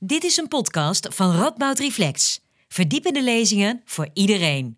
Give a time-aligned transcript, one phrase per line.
[0.00, 2.40] Dit is een podcast van Radboud Reflex.
[2.68, 4.76] Verdiepende lezingen voor iedereen.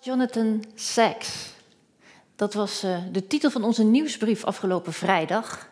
[0.00, 1.52] Jonathan Sacks.
[2.36, 5.68] Dat was uh, de titel van onze nieuwsbrief afgelopen vrijdag.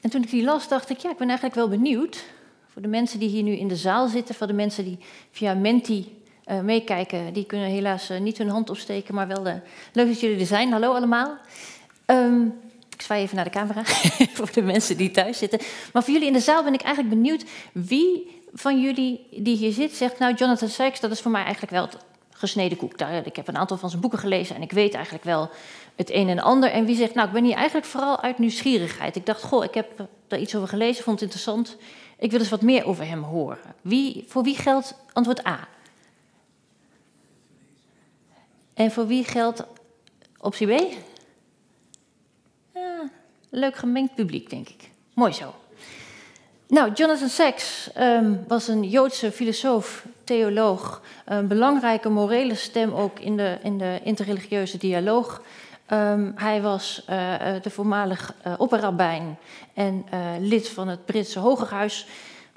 [0.00, 2.24] En toen ik die las, dacht ik, ja, ik ben eigenlijk wel benieuwd.
[2.66, 4.98] Voor de mensen die hier nu in de zaal zitten, voor de mensen die
[5.30, 9.42] via Menti uh, meekijken, die kunnen helaas uh, niet hun hand opsteken, maar wel
[9.92, 10.72] leuk dat jullie er zijn.
[10.72, 11.38] Hallo allemaal.
[12.06, 12.54] Um,
[12.96, 13.84] ik zwaai even naar de camera
[14.36, 15.60] voor de mensen die thuis zitten.
[15.92, 19.72] Maar voor jullie in de zaal ben ik eigenlijk benieuwd wie van jullie die hier
[19.72, 21.88] zit zegt, nou Jonathan Sykes, dat is voor mij eigenlijk wel
[22.30, 22.92] gesneden koek.
[23.24, 25.50] Ik heb een aantal van zijn boeken gelezen en ik weet eigenlijk wel
[25.94, 26.70] het een en ander.
[26.70, 29.16] En wie zegt, nou ik ben hier eigenlijk vooral uit nieuwsgierigheid.
[29.16, 31.76] Ik dacht, goh, ik heb daar iets over gelezen, vond het interessant.
[32.18, 33.74] Ik wil eens wat meer over hem horen.
[33.80, 35.68] Wie, voor wie geldt antwoord A?
[38.74, 39.64] En voor wie geldt
[40.38, 40.94] optie B?
[43.56, 44.90] Leuk gemengd publiek, denk ik.
[45.14, 45.54] Mooi zo.
[46.68, 53.36] Nou, Jonathan Sacks um, was een Joodse filosoof, theoloog, een belangrijke morele stem ook in
[53.36, 55.42] de, in de interreligieuze dialoog.
[55.92, 59.38] Um, hij was uh, de voormalig uh, opperrabijn
[59.74, 60.04] en
[60.40, 62.06] lid van het Britse Hogerhuis.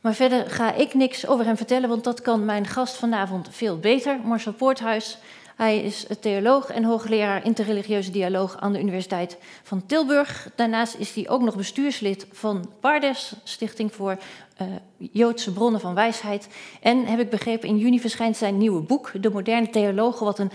[0.01, 3.77] Maar verder ga ik niks over hem vertellen, want dat kan mijn gast vanavond veel
[3.77, 5.17] beter, Marcel Poorthuis.
[5.59, 10.49] Hij is theoloog en hoogleraar interreligieuze dialoog aan de Universiteit van Tilburg.
[10.55, 14.17] Daarnaast is hij ook nog bestuurslid van Pardes, Stichting voor
[14.61, 16.47] uh, Joodse Bronnen van Wijsheid.
[16.81, 20.51] En heb ik begrepen, in juni verschijnt zijn nieuwe boek, De Moderne Theologen, wat een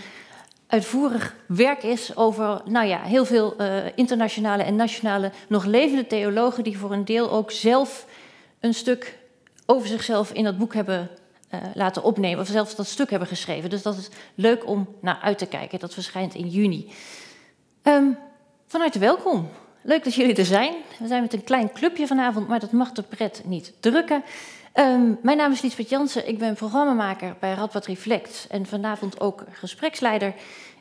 [0.67, 6.63] uitvoerig werk is over nou ja, heel veel uh, internationale en nationale nog levende theologen
[6.63, 8.05] die voor een deel ook zelf
[8.59, 9.17] een stuk
[9.65, 11.09] over zichzelf in dat boek hebben
[11.73, 13.69] laten opnemen, of zelfs dat stuk hebben geschreven.
[13.69, 15.79] Dus dat is leuk om naar uit te kijken.
[15.79, 16.91] Dat verschijnt in juni.
[17.83, 18.17] Um,
[18.67, 19.49] van harte welkom.
[19.81, 20.73] Leuk dat jullie er zijn.
[20.99, 24.23] We zijn met een klein clubje vanavond, maar dat mag de pret niet drukken.
[24.73, 29.43] Um, mijn naam is Liesbeth Jansen, ik ben programmamaker bij Radboud Reflect en vanavond ook
[29.51, 30.33] gespreksleider.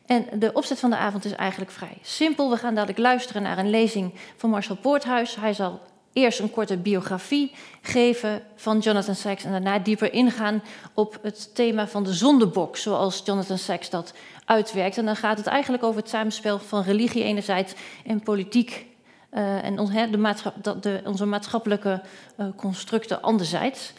[0.07, 2.51] En de opzet van de avond is eigenlijk vrij simpel.
[2.51, 5.37] We gaan dadelijk luisteren naar een lezing van Marcel Poorthuis.
[5.37, 5.81] Hij zal
[6.15, 7.53] eerst een korte biografie
[7.83, 10.63] geven van Jonathan Sacks en daarna dieper ingaan
[10.95, 14.15] op het thema van de zondebok, zoals Jonathan Sacks dat
[14.45, 14.99] uitwerkt.
[14.99, 17.75] En dan gaat het eigenlijk over het samenspel van religie enerzijds
[18.07, 18.87] en politiek
[19.33, 19.77] uh, en
[20.11, 20.35] de
[20.81, 22.03] de, onze maatschappelijke
[22.41, 23.93] uh, constructen anderzijds.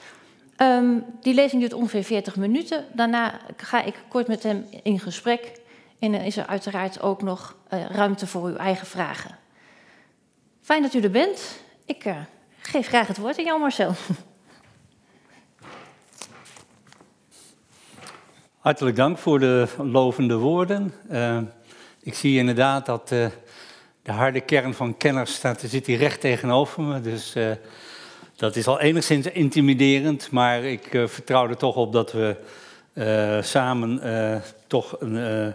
[0.57, 2.85] Um, die lezing duurt ongeveer 40 minuten.
[2.93, 5.59] Daarna ga ik kort met hem in gesprek.
[5.99, 9.37] En dan is er uiteraard ook nog uh, ruimte voor uw eigen vragen.
[10.61, 11.63] Fijn dat u er bent.
[11.85, 12.15] Ik uh,
[12.59, 13.93] geef graag het woord aan jou, Marcel.
[18.57, 20.93] Hartelijk dank voor de lovende woorden.
[21.11, 21.41] Uh,
[22.01, 23.27] ik zie inderdaad dat uh,
[24.01, 27.01] de harde kern van kenners staat, zit hier recht tegenover me.
[27.01, 27.35] Dus
[28.35, 32.37] dat is al enigszins intimiderend, maar ik vertrouw er toch op dat we
[33.41, 34.01] samen
[34.67, 35.53] toch een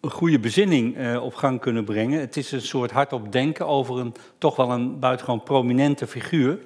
[0.00, 2.20] een goede bezinning uh, op gang kunnen brengen.
[2.20, 6.58] Het is een soort hardop denken over een toch wel een buitengewoon prominente figuur.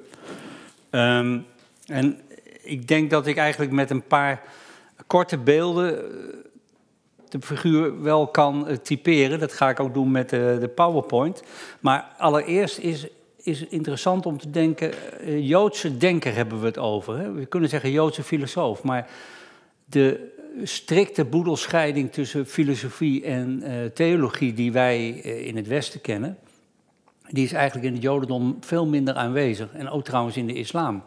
[0.91, 1.47] Um,
[1.87, 2.21] en
[2.62, 4.43] ik denk dat ik eigenlijk met een paar
[5.06, 6.05] korte beelden eh,
[7.28, 9.39] de figuur wel kan uh, typeren.
[9.39, 11.43] Dat ga ik ook doen met de, de PowerPoint.
[11.81, 13.06] Maar allereerst is,
[13.37, 14.93] is interessant om te denken,
[15.41, 17.19] Joodse denker hebben we het over.
[17.19, 17.33] Hè?
[17.33, 19.09] We kunnen zeggen Joodse filosoof, maar
[19.84, 26.38] de strikte boedelscheiding tussen filosofie en uh, theologie die wij uh, in het Westen kennen,
[27.28, 29.72] die is eigenlijk in het Jodendom veel minder aanwezig.
[29.72, 31.03] En ook trouwens in de islam.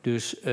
[0.00, 0.52] Dus uh,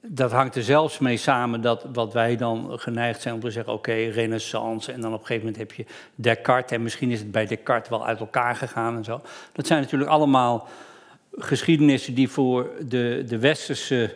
[0.00, 3.72] dat hangt er zelfs mee samen dat wat wij dan geneigd zijn om te zeggen:
[3.72, 4.92] oké, renaissance.
[4.92, 5.84] En dan op een gegeven moment heb je
[6.14, 6.76] Descartes.
[6.76, 9.20] En misschien is het bij Descartes wel uit elkaar gegaan en zo.
[9.52, 10.68] Dat zijn natuurlijk allemaal
[11.32, 14.14] geschiedenissen die voor de, de westerse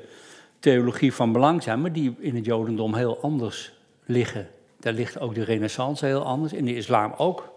[0.58, 3.72] theologie van belang zijn, maar die in het Jodendom heel anders
[4.04, 4.48] liggen.
[4.80, 7.52] Daar ligt ook de Renaissance heel anders, in de islam ook.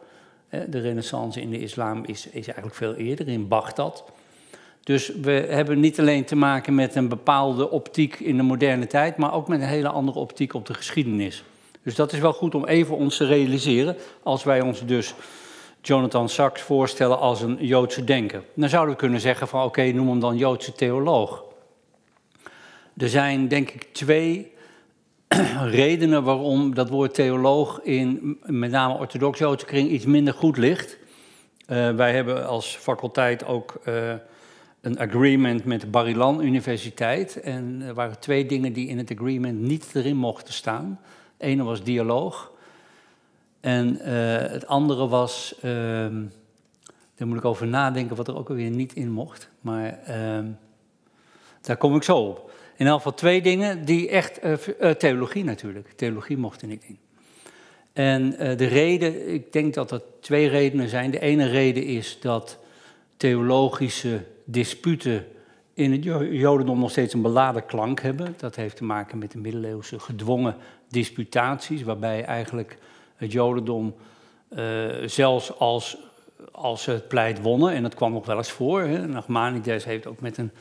[0.50, 4.04] De Renaissance in de islam is, is eigenlijk veel eerder, in Bagdad.
[4.84, 9.18] Dus we hebben niet alleen te maken met een bepaalde optiek in de moderne tijd,
[9.18, 11.44] maar ook met een hele andere optiek op de geschiedenis.
[11.84, 15.14] Dus dat is wel goed om even ons te realiseren als wij ons dus
[15.82, 18.44] Jonathan Sachs voorstellen als een Joodse denker.
[18.54, 21.44] Dan zouden we kunnen zeggen van oké, noem hem dan Joodse theoloog.
[23.02, 24.52] Er zijn denk ik twee
[25.64, 30.98] redenen waarom dat woord theoloog in met name orthodox-Joodse kring iets minder goed ligt.
[31.68, 34.14] Uh, wij hebben als faculteit ook uh,
[34.82, 37.40] een agreement met de Barilan Universiteit.
[37.40, 41.00] En er waren twee dingen die in het agreement niet erin mochten staan.
[41.38, 42.52] Het ene was dialoog.
[43.60, 44.06] En uh,
[44.38, 46.24] het andere was ehm,
[47.16, 49.50] Daar moet ik over nadenken wat er ook alweer niet in mocht.
[49.62, 50.46] Maar ehm,
[51.62, 52.51] daar kom ik zo op.
[52.82, 54.44] In elk geval twee dingen die echt.
[54.44, 55.88] Uh, theologie natuurlijk.
[55.96, 56.98] Theologie mocht er niet in.
[57.94, 61.12] En uh, de reden, ik denk dat er twee redenen zijn.
[61.12, 62.58] De ene reden is dat
[63.18, 65.26] theologische disputen
[65.74, 68.34] in het Jodendom nog steeds een beladen klank hebben.
[68.38, 70.56] Dat heeft te maken met de middeleeuwse gedwongen
[70.88, 72.78] disputaties, waarbij eigenlijk
[73.16, 73.96] het Jodendom
[75.06, 75.98] zelfs als,
[76.52, 78.82] als het pleit wonnen, en dat kwam nog wel eens voor.
[78.82, 79.08] Hè.
[79.08, 80.52] Nachmanides heeft ook met een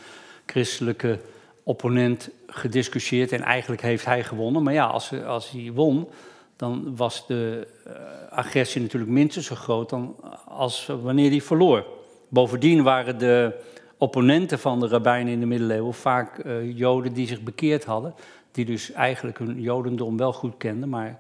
[0.46, 1.19] christelijke
[1.62, 4.62] opponent gediscussieerd en eigenlijk heeft hij gewonnen.
[4.62, 6.09] Maar ja, als, als hij won,
[6.57, 7.93] dan was de uh,
[8.31, 11.87] agressie natuurlijk minstens zo groot dan als wanneer hij verloor.
[12.29, 13.53] Bovendien waren de
[13.97, 18.15] opponenten van de rabbijnen in de middeleeuwen vaak uh, Joden die zich bekeerd hadden,
[18.53, 21.19] die dus eigenlijk hun Jodendom wel goed kenden, maar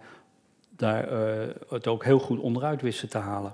[0.76, 3.52] daar uh, het ook heel goed onderuit wisten te halen.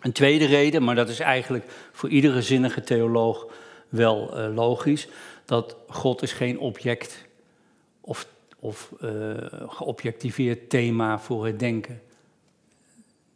[0.00, 3.46] Een tweede reden, maar dat is eigenlijk voor iedere zinnige theoloog
[3.88, 5.08] wel logisch,
[5.44, 7.24] dat God is geen object
[8.00, 8.26] of,
[8.58, 8.92] of
[9.66, 12.00] geobjectiveerd thema voor het denken.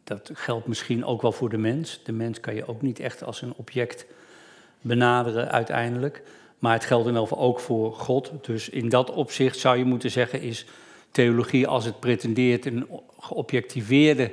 [0.03, 1.99] Dat geldt misschien ook wel voor de mens.
[2.03, 4.05] De mens kan je ook niet echt als een object
[4.81, 6.23] benaderen uiteindelijk.
[6.59, 8.31] Maar het geldt in elk geval ook voor God.
[8.41, 10.65] Dus in dat opzicht zou je moeten zeggen is
[11.11, 12.87] theologie als het pretendeert een
[13.19, 14.31] geobjectiveerde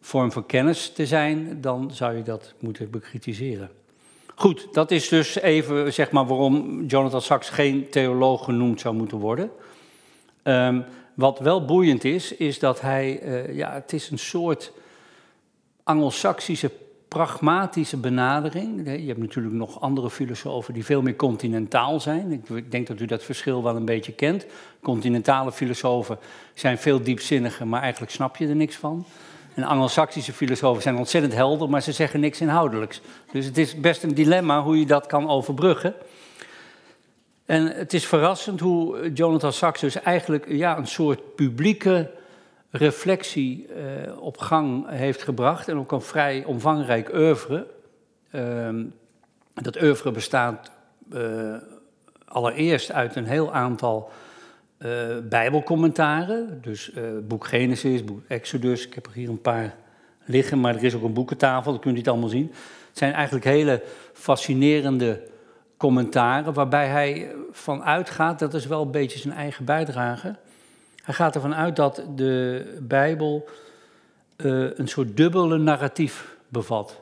[0.00, 3.70] vorm van kennis te zijn, dan zou je dat moeten bekritiseren.
[4.38, 9.18] Goed, dat is dus even zeg maar waarom Jonathan Sachs geen theoloog genoemd zou moeten
[9.18, 9.50] worden.
[10.42, 14.72] Um, wat wel boeiend is, is dat hij, uh, ja, het is een soort
[15.82, 16.70] Angelsaksische
[17.08, 18.84] pragmatische benadering.
[18.84, 22.32] Je hebt natuurlijk nog andere filosofen die veel meer continentaal zijn.
[22.32, 24.46] Ik denk dat u dat verschil wel een beetje kent.
[24.82, 26.18] Continentale filosofen
[26.54, 29.06] zijn veel diepzinniger, maar eigenlijk snap je er niks van.
[29.58, 33.00] En Anglo-Saxische filosofen zijn ontzettend helder, maar ze zeggen niks inhoudelijks.
[33.32, 35.94] Dus het is best een dilemma hoe je dat kan overbruggen.
[37.46, 42.10] En het is verrassend hoe Jonathan Sachs dus eigenlijk ja, een soort publieke
[42.70, 47.66] reflectie uh, op gang heeft gebracht en ook een vrij omvangrijk oeuvre.
[48.32, 48.68] Uh,
[49.54, 50.70] dat oeuvre bestaat
[51.12, 51.54] uh,
[52.24, 54.10] allereerst uit een heel aantal
[54.78, 56.58] uh, bijbelcommentaren.
[56.62, 56.92] Dus
[57.28, 59.74] boek Genesis, boek Exodus, ik heb er hier een paar
[60.24, 62.52] liggen, maar er is ook een boekentafel, dat kunt u het allemaal zien.
[62.88, 63.82] Het zijn eigenlijk hele
[64.12, 65.22] fascinerende
[65.76, 70.34] commentaren waarbij hij van uitgaat, dat is wel een beetje zijn eigen bijdrage
[71.08, 73.48] hij gaat ervan uit dat de Bijbel
[74.36, 77.00] uh, een soort dubbele narratief bevat.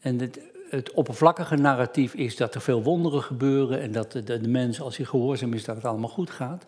[0.00, 4.40] En het, het, oppervlakkige narratief is dat er veel wonderen gebeuren en dat de, de,
[4.40, 6.66] de mens, als hij gehoorzaam is, dat het allemaal goed gaat.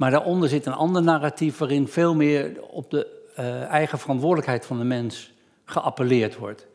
[0.00, 3.06] Maar daaronder zit een ander narratief waarin veel meer op de
[3.38, 5.32] uh, eigen verantwoordelijkheid van de mens
[5.64, 6.66] geappelleerd wordt.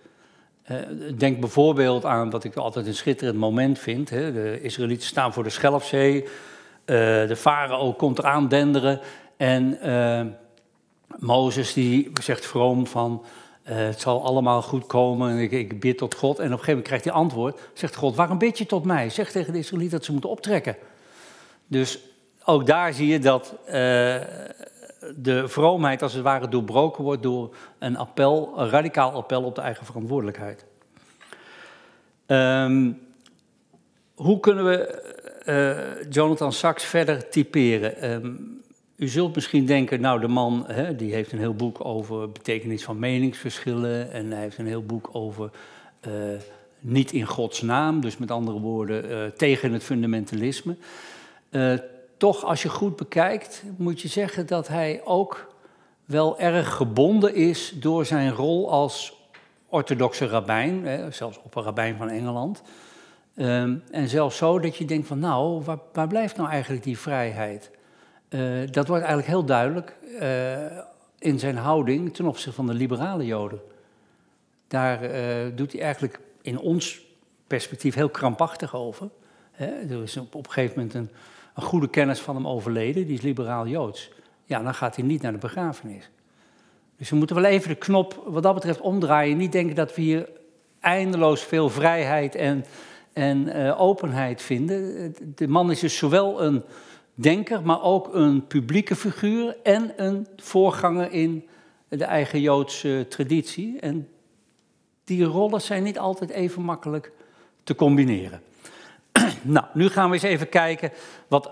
[0.72, 0.78] Uh,
[1.18, 4.10] denk bijvoorbeeld aan wat ik altijd een schitterend moment vind.
[4.10, 4.34] Hè.
[4.34, 6.22] De Israëlieten staan voor de Schelfzee.
[6.24, 6.28] Uh,
[7.28, 9.00] de farao komt eraan denderen.
[9.38, 9.78] En
[11.18, 13.26] Mozes die zegt vroom van,
[13.64, 16.40] het zal allemaal goed komen en ik, ik, bid tot God.
[16.40, 19.10] En op een gegeven moment krijgt hij antwoord, zegt God, waarom bid je tot mij?
[19.10, 20.76] Zeg tegen de Israëlieten dat ze moeten optrekken.
[21.68, 22.00] Dus
[22.46, 23.74] ook daar zie je dat uh,
[25.16, 29.62] de vroomheid als het ware doorbroken wordt door een appel, een radicaal appel op de
[29.62, 30.66] eigen verantwoordelijkheid.
[32.28, 33.00] Um,
[34.16, 35.04] hoe kunnen we
[35.46, 38.12] uh, Jonathan Sachs verder typeren?
[38.12, 38.64] Um,
[38.96, 42.84] u zult misschien denken, nou de man hè, die heeft een heel boek over betekenis
[42.84, 45.50] van meningsverschillen en hij heeft een heel boek over
[46.08, 46.14] uh,
[46.80, 50.76] niet in Gods naam, dus met andere woorden tegen het fundamentalisme.
[52.18, 55.54] Toch, als je goed bekijkt, moet je zeggen dat hij ook
[56.06, 59.24] wel erg gebonden is door zijn rol als
[59.70, 62.62] orthodoxe rabbijn, hè, zelfs opperrabijn van Engeland.
[63.38, 67.72] Um, en zelfs zo dat je denkt van nou, waar, blijft nou eigenlijk die vrijheid?
[68.30, 70.82] Uh, dat wordt eigenlijk heel duidelijk uh,
[71.20, 73.62] in zijn houding ten opzichte van de liberale Joden.
[74.68, 77.02] Daar uh, doet hij eigenlijk in ons
[77.48, 79.10] perspectief heel krampachtig over.
[79.52, 79.66] Hè?
[79.66, 81.10] Er is op, op een gegeven moment een,
[81.56, 84.12] een, goede kennis van hem overleden, die is liberaal Joods.
[84.46, 86.10] Ja, dan gaat hij niet naar de begrafenis.
[86.98, 89.38] Dus we moeten wel even de knop wat dat betreft omdraaien.
[89.38, 90.30] Niet denken dat we hier
[90.80, 92.66] eindeloos veel vrijheid en,
[93.14, 95.16] en openheid vinden.
[95.36, 96.64] De man is dus zowel een
[97.14, 101.48] denker, maar ook een publieke figuur en een voorganger in
[101.88, 103.80] de eigen Joodse traditie.
[103.80, 104.08] En
[105.04, 107.12] die rollen zijn niet altijd even makkelijk
[107.64, 108.42] te combineren.
[109.42, 110.92] nou, nu gaan we eens even kijken
[111.28, 111.50] wat.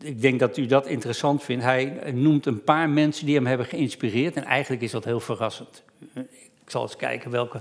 [0.00, 1.64] Ik denk dat u dat interessant vindt.
[1.64, 4.36] Hij noemt een paar mensen die hem hebben geïnspireerd.
[4.36, 5.82] En eigenlijk is dat heel verrassend.
[6.14, 7.60] Ik zal eens kijken welke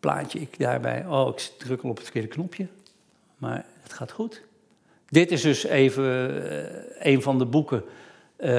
[0.00, 1.06] plaatje ik daarbij?
[1.06, 2.66] Oh, ik druk al op het verkeerde knopje.
[3.36, 4.42] Maar het gaat goed.
[5.08, 7.84] Dit is dus even uh, een van de boeken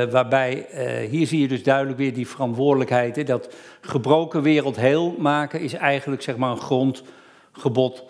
[0.09, 0.67] waarbij,
[1.09, 3.15] hier zie je dus duidelijk weer die verantwoordelijkheid.
[3.15, 8.03] Hè, dat gebroken wereld heel maken is eigenlijk zeg maar een grondgebod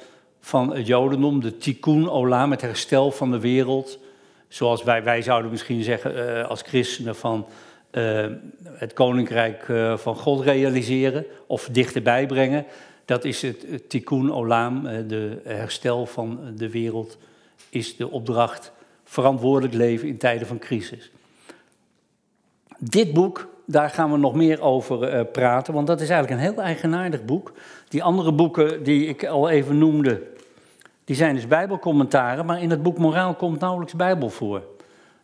[0.48, 1.42] van het Jodendom.
[1.42, 4.00] De tikkun olam, het herstel van de wereld.
[4.48, 7.48] Zoals wij, wij zouden misschien zeggen als christenen van
[8.72, 12.66] het koninkrijk van God realiseren of dichterbij brengen.
[13.06, 17.18] Dat is het, het tikkun olam, de herstel van de wereld,
[17.70, 18.72] is de opdracht
[19.04, 21.12] verantwoordelijk leven in tijden van crisis.
[22.78, 26.64] Dit boek, daar gaan we nog meer over praten, want dat is eigenlijk een heel
[26.64, 27.54] eigenaardig boek.
[27.88, 30.36] Die andere boeken die ik al even noemde,
[31.08, 34.64] die zijn dus bijbelcommentaren, maar in het boek Moraal komt nauwelijks bijbel voor.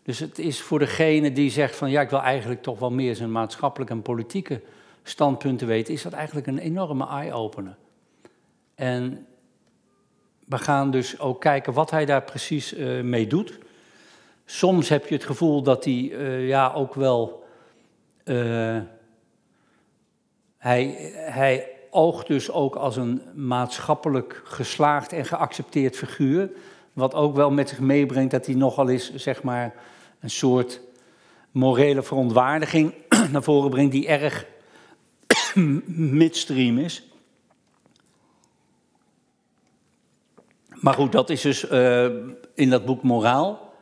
[0.03, 3.15] Dus het is voor degene die zegt van ja, ik wil eigenlijk toch wel meer
[3.15, 4.61] zijn maatschappelijke en politieke
[5.03, 7.75] standpunten weten, is dat eigenlijk een enorme eye-opener.
[8.75, 9.25] En
[10.45, 13.59] we gaan dus ook kijken wat hij daar precies uh, mee doet.
[14.45, 17.43] Soms heb je het gevoel dat hij uh, ja, ook wel
[18.25, 18.81] uh,
[20.57, 26.49] hij, hij oogt dus ook als een maatschappelijk geslaagd en geaccepteerd figuur.
[26.93, 29.73] Wat ook wel met zich meebrengt dat hij nogal eens, zeg maar,
[30.19, 30.81] een soort
[31.51, 32.93] morele verontwaardiging
[33.31, 34.45] naar voren brengt die erg
[35.85, 37.07] midstream is.
[40.69, 42.05] Maar goed, dat is dus uh,
[42.53, 43.73] in dat boek Moraal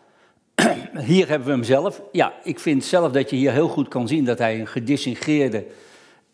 [1.11, 2.01] hier hebben we hem zelf.
[2.11, 5.65] Ja, ik vind zelf dat je hier heel goed kan zien dat hij een gedistingeerde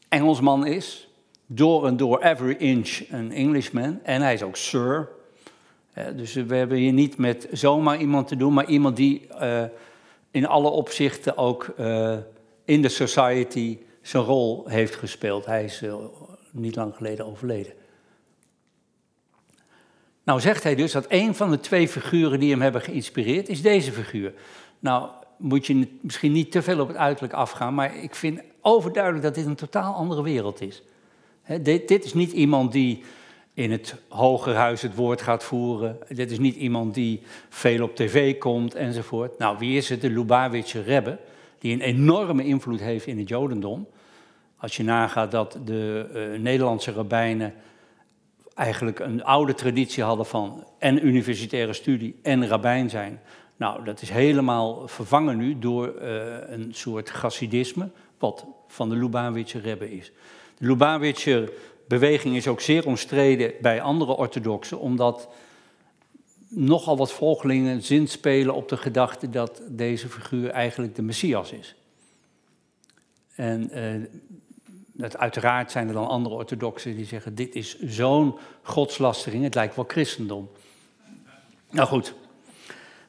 [0.09, 1.06] Engelsman is.
[1.49, 3.99] Door en door, every inch een Englishman.
[4.03, 5.09] En hij is ook sir.
[6.15, 9.63] dus we hebben hier niet met zomaar iemand te doen, maar iemand die uh,
[10.31, 12.17] in alle opzichten ook uh,
[12.65, 15.45] in de society zijn rol heeft gespeeld.
[15.45, 15.83] Hij is
[16.51, 17.73] niet lang geleden overleden.
[20.23, 23.61] Nou zegt hij dus dat een van de twee figuren die hem hebben geïnspireerd is
[23.61, 24.33] deze figuur.
[24.79, 29.23] Nou moet je misschien niet te veel op het uiterlijk afgaan, maar ik vind overduidelijk
[29.23, 30.83] dat dit een totaal andere wereld is.
[31.47, 33.03] Dit, dit, is niet iemand die
[33.53, 35.97] in het hogerhuis het woord gaat voeren.
[36.07, 39.37] Dit is niet iemand die veel op tv komt enzovoort.
[39.37, 40.01] Nou, wie is het?
[40.01, 41.17] De Lubavitcher Rebbe,
[41.59, 43.87] die een enorme invloed heeft in het Jodendom.
[44.57, 47.53] Als je nagaat dat de uh, Nederlandse rabbijnen
[48.53, 53.21] eigenlijk een oude traditie hadden van en universitaire studie en rabbijn zijn.
[53.55, 56.09] Nou, dat is helemaal vervangen nu door uh,
[56.47, 60.11] een soort chassidisme, wat van de Lubavitcher Rebbe is.
[60.57, 61.51] De Lubavitcher
[61.87, 65.27] beweging is ook zeer omstreden bij andere orthodoxen, omdat
[66.47, 71.75] nogal wat volgelingen zin spelen op de gedachte dat deze figuur eigenlijk de Messias is.
[73.35, 73.71] En
[74.91, 79.75] dat, uiteraard zijn er dan andere orthodoxen die zeggen: dit is zo'n godslastering, het lijkt
[79.75, 80.49] wel christendom.
[81.69, 82.13] Nou goed.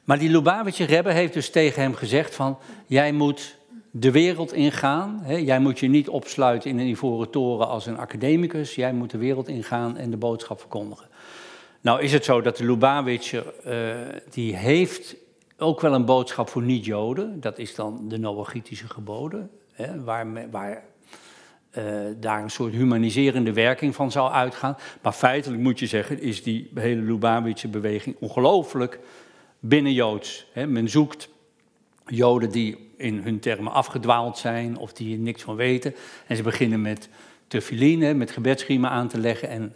[0.03, 3.57] Maar die Lubavitcher Rebbe heeft dus tegen hem gezegd: van, jij moet
[3.91, 5.23] de wereld ingaan.
[5.27, 8.75] Jij moet je niet opsluiten in een ivoren toren als een academicus.
[8.75, 11.07] Jij moet de wereld ingaan en de boodschap verkondigen.
[11.81, 13.73] Nou is het zo dat de Lubavitcher, uh,
[14.29, 15.15] die heeft
[15.57, 17.41] ook wel een boodschap voor niet-Joden.
[17.41, 19.49] Dat is dan de Noachitische geboden,
[20.03, 20.83] waar, waar
[21.77, 21.83] uh,
[22.17, 24.77] daar een soort humaniserende werking van zou uitgaan.
[25.01, 28.99] Maar feitelijk moet je zeggen, is die hele Lubavitcher beweging ongelooflijk
[29.59, 30.47] binnenjoods.
[30.53, 31.29] Men zoekt
[32.09, 35.95] Joden die in hun termen afgedwaald zijn of die niks van weten.
[36.27, 37.09] En ze beginnen met
[37.47, 39.49] tefiline, met gebedsriemen aan te leggen.
[39.49, 39.73] En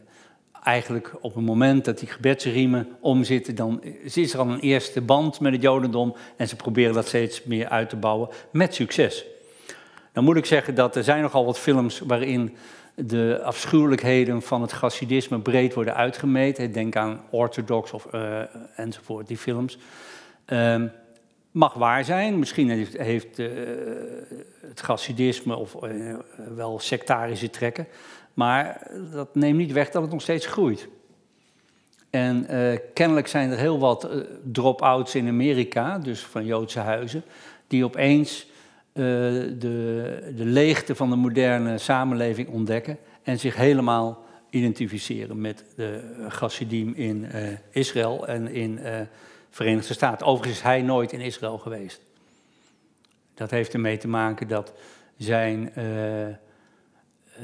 [0.63, 5.39] eigenlijk op het moment dat die gebedsriemen omzitten, dan is er al een eerste band
[5.39, 6.15] met het Jodendom.
[6.37, 9.25] En ze proberen dat steeds meer uit te bouwen met succes.
[10.11, 12.55] Dan moet ik zeggen dat er zijn nogal wat films waarin
[12.95, 16.71] de afschuwelijkheden van het Chassidisme breed worden uitgemeten.
[16.71, 18.39] Denk aan Orthodox of, uh,
[18.75, 19.77] enzovoort, die films.
[20.47, 20.83] Uh,
[21.53, 22.39] mag waar zijn.
[22.39, 23.47] Misschien heeft, heeft uh,
[24.67, 26.15] het Chassidisme of uh,
[26.55, 27.87] wel sectarische trekken.
[28.33, 30.87] Maar dat neemt niet weg dat het nog steeds groeit.
[32.09, 32.47] En
[32.93, 34.09] kennelijk zijn er heel wat
[34.51, 37.23] drop-outs in Amerika, dus van Joodse huizen,
[37.67, 38.47] die opeens
[38.93, 39.57] de,
[40.35, 47.27] de leegte van de moderne samenleving ontdekken en zich helemaal identificeren met de Chassidim in
[47.71, 48.79] Israël en in
[49.53, 50.27] Verenigde Staten.
[50.27, 52.01] Overigens is hij nooit in Israël geweest.
[53.33, 54.73] Dat heeft ermee te maken dat
[55.17, 55.73] zijn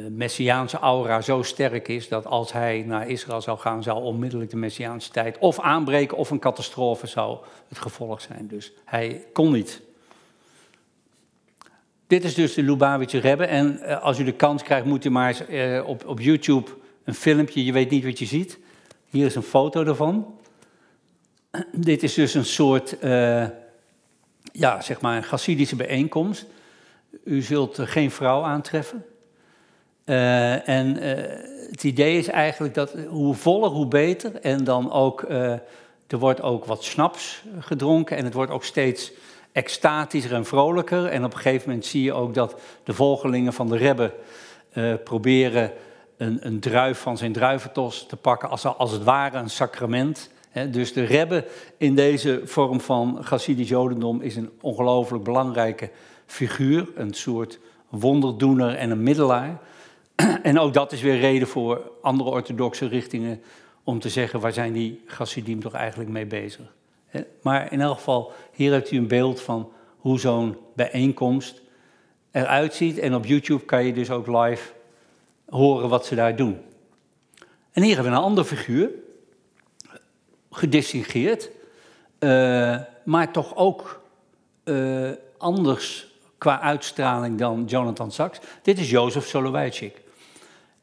[0.09, 4.57] messiaanse aura zo sterk is dat als hij naar Israël zou gaan, zou onmiddellijk de
[4.57, 7.37] messiaanse tijd of aanbreken of een catastrofe zou
[7.67, 8.47] het gevolg zijn.
[8.47, 9.81] Dus hij kon niet
[12.09, 13.45] dit is dus de Lubavitcher Rebbe.
[13.45, 16.71] En uh, als u de kans krijgt, moet u maar eens op, op YouTube
[17.03, 18.59] een filmpje, je weet niet wat je ziet.
[19.09, 20.38] Hier is een foto ervan.
[21.71, 23.45] Dit is dus een soort, uh,
[24.51, 25.23] ja, zeg maar
[25.75, 26.45] bijeenkomst.
[27.23, 29.05] U zult geen vrouw aantreffen.
[30.05, 34.35] Uh, en uh, het idee is eigenlijk dat hoe voller, hoe beter.
[34.35, 35.21] En dan ook,
[36.07, 39.11] er wordt ook wat snaps gedronken en het wordt ook steeds
[39.51, 41.05] extatischer en vrolijker.
[41.05, 44.13] En op een gegeven moment zie je ook dat de volgelingen van de Rebbe
[45.03, 45.71] proberen
[46.17, 50.29] een, een druif van zijn druiventos te pakken als, als het ware een sacrament.
[50.69, 51.45] Dus de rebbe
[51.77, 55.89] in deze vorm van Chassidisch Jodendom is een ongelooflijk belangrijke
[56.25, 59.59] figuur, een soort wonderdoener en een middelaar.
[60.43, 63.41] En ook dat is weer reden voor andere orthodoxe richtingen
[63.83, 66.73] om te zeggen, waar zijn die Chassidim toch eigenlijk mee bezig?
[67.41, 71.61] Maar in elk geval, hier hebt u een beeld van hoe zo'n bijeenkomst
[72.31, 72.99] eruit ziet.
[72.99, 74.71] En op YouTube kan je dus ook live
[75.49, 76.57] horen wat ze daar doen.
[77.71, 78.89] En hier hebben we een andere figuur,
[80.51, 81.49] gedistingeerd,
[82.19, 84.01] uh, maar toch ook
[84.63, 88.39] uh, anders qua uitstraling dan Jonathan Sachs.
[88.61, 90.01] Dit is Jozef Soloveitchik.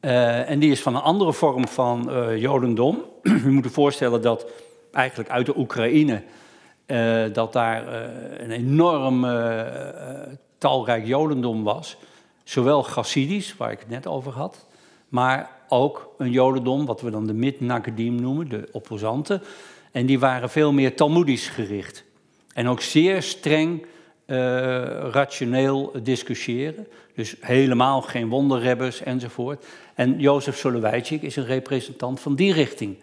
[0.01, 2.09] Uh, en die is van een andere vorm van
[2.39, 3.03] Jodendom.
[3.23, 4.45] Je moet je voorstellen dat
[4.91, 6.23] eigenlijk uit de Oekraïne,
[7.33, 7.87] dat daar
[8.41, 9.25] een enorm
[10.57, 11.97] talrijk Jodendom was.
[12.43, 14.65] Zowel Chassidisch, waar ik het net over had,
[15.09, 19.41] maar ook een Jodendom, wat we dan de Mid-Nagadim noemen, de opposanten.
[19.91, 22.03] En die waren veel meer Talmudisch gericht.
[22.53, 23.85] En ook zeer streng
[24.25, 24.37] uh,
[25.11, 26.87] rationeel discussiëren.
[27.15, 29.65] Dus helemaal geen wonderrebbers enzovoort.
[29.93, 32.97] En Jozef Soloveitchik is een representant van die richting.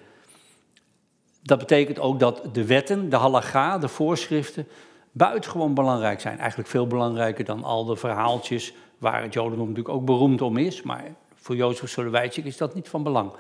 [1.43, 4.67] Dat betekent ook dat de wetten, de halacha, de voorschriften,
[5.13, 6.39] buitengewoon belangrijk zijn.
[6.39, 10.83] Eigenlijk veel belangrijker dan al de verhaaltjes waar het Jodendom natuurlijk ook beroemd om is.
[10.83, 11.05] Maar
[11.45, 13.33] voor Jozef Soloveitchik is dat niet van belang.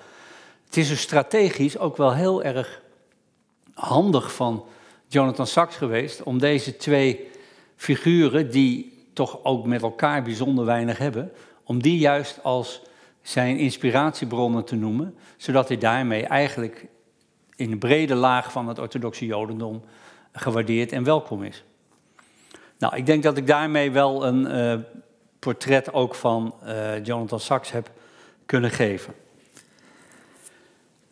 [0.64, 2.82] Het is dus strategisch ook wel heel erg
[3.74, 4.64] handig van
[5.06, 7.30] Jonathan Sachs geweest om deze twee
[7.76, 12.82] figuren, die toch ook met elkaar bijzonder weinig hebben, om die juist als
[13.22, 16.86] zijn inspiratiebronnen te noemen, zodat hij daarmee eigenlijk
[17.56, 19.82] in de brede laag van het orthodoxe Jodendom
[20.32, 21.64] gewaardeerd en welkom is.
[22.78, 24.80] Nou, ik denk dat ik daarmee wel een uh,
[25.38, 27.90] portret ook van uh, Jonathan Sachs heb
[28.46, 29.14] kunnen geven.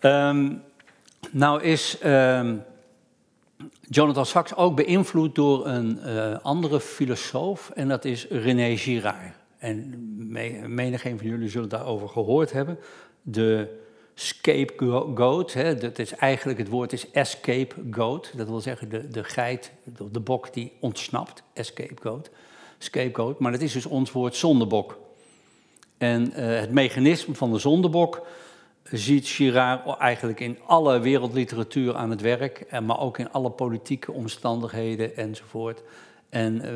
[0.00, 0.62] Um,
[1.30, 2.62] nou is um,
[3.80, 9.34] Jonathan Sachs ook beïnvloed door een uh, andere filosoof en dat is René Girard.
[9.58, 9.94] En
[10.74, 12.78] menig een van jullie zullen daarover gehoord hebben.
[13.22, 13.80] De
[14.14, 18.32] scapegoat, hè, dat is eigenlijk het woord is escape goat.
[18.36, 22.30] Dat wil zeggen de, de geit, de, de bok die ontsnapt, escape goat
[22.82, 24.98] scapegoat, maar dat is dus ons woord zondebok.
[26.02, 28.26] En uh, het mechanisme van de zondebok
[28.82, 35.16] ziet Girard eigenlijk in alle wereldliteratuur aan het werk, maar ook in alle politieke omstandigheden
[35.16, 35.82] enzovoort.
[36.28, 36.70] En uh,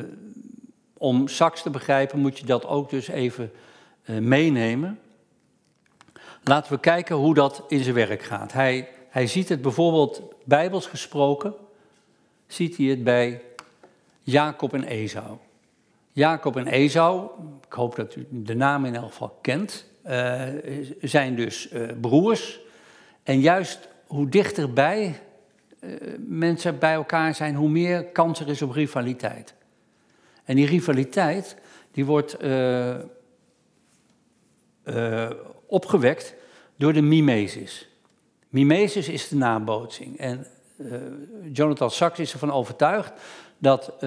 [0.96, 3.52] om Sachs te begrijpen moet je dat ook dus even
[4.04, 4.98] meenemen.
[6.42, 8.52] Laten we kijken hoe dat in zijn werk gaat.
[8.52, 11.54] Hij, hij ziet het bijvoorbeeld, bijbels gesproken,
[12.46, 13.42] ziet hij het bij
[14.22, 15.36] Jacob en Esau.
[16.16, 17.30] Jacob en Esau,
[17.66, 20.42] ik hoop dat u de naam in elk geval kent, uh,
[21.00, 22.60] zijn dus uh, broers.
[23.22, 25.20] En juist hoe dichterbij
[25.80, 29.54] uh, mensen bij elkaar zijn, hoe meer kans er is op rivaliteit.
[30.44, 31.56] En die rivaliteit,
[31.90, 32.36] die wordt
[35.66, 36.34] opgewekt
[36.76, 37.88] door de mimesis.
[38.48, 40.18] Mimesis is de nabootsing.
[40.18, 40.46] En
[41.52, 43.12] Jonathan Sachs is ervan overtuigd
[43.58, 43.94] dat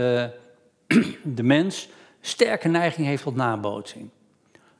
[1.23, 1.89] de mens
[2.21, 4.10] sterke neiging heeft tot nabootsing.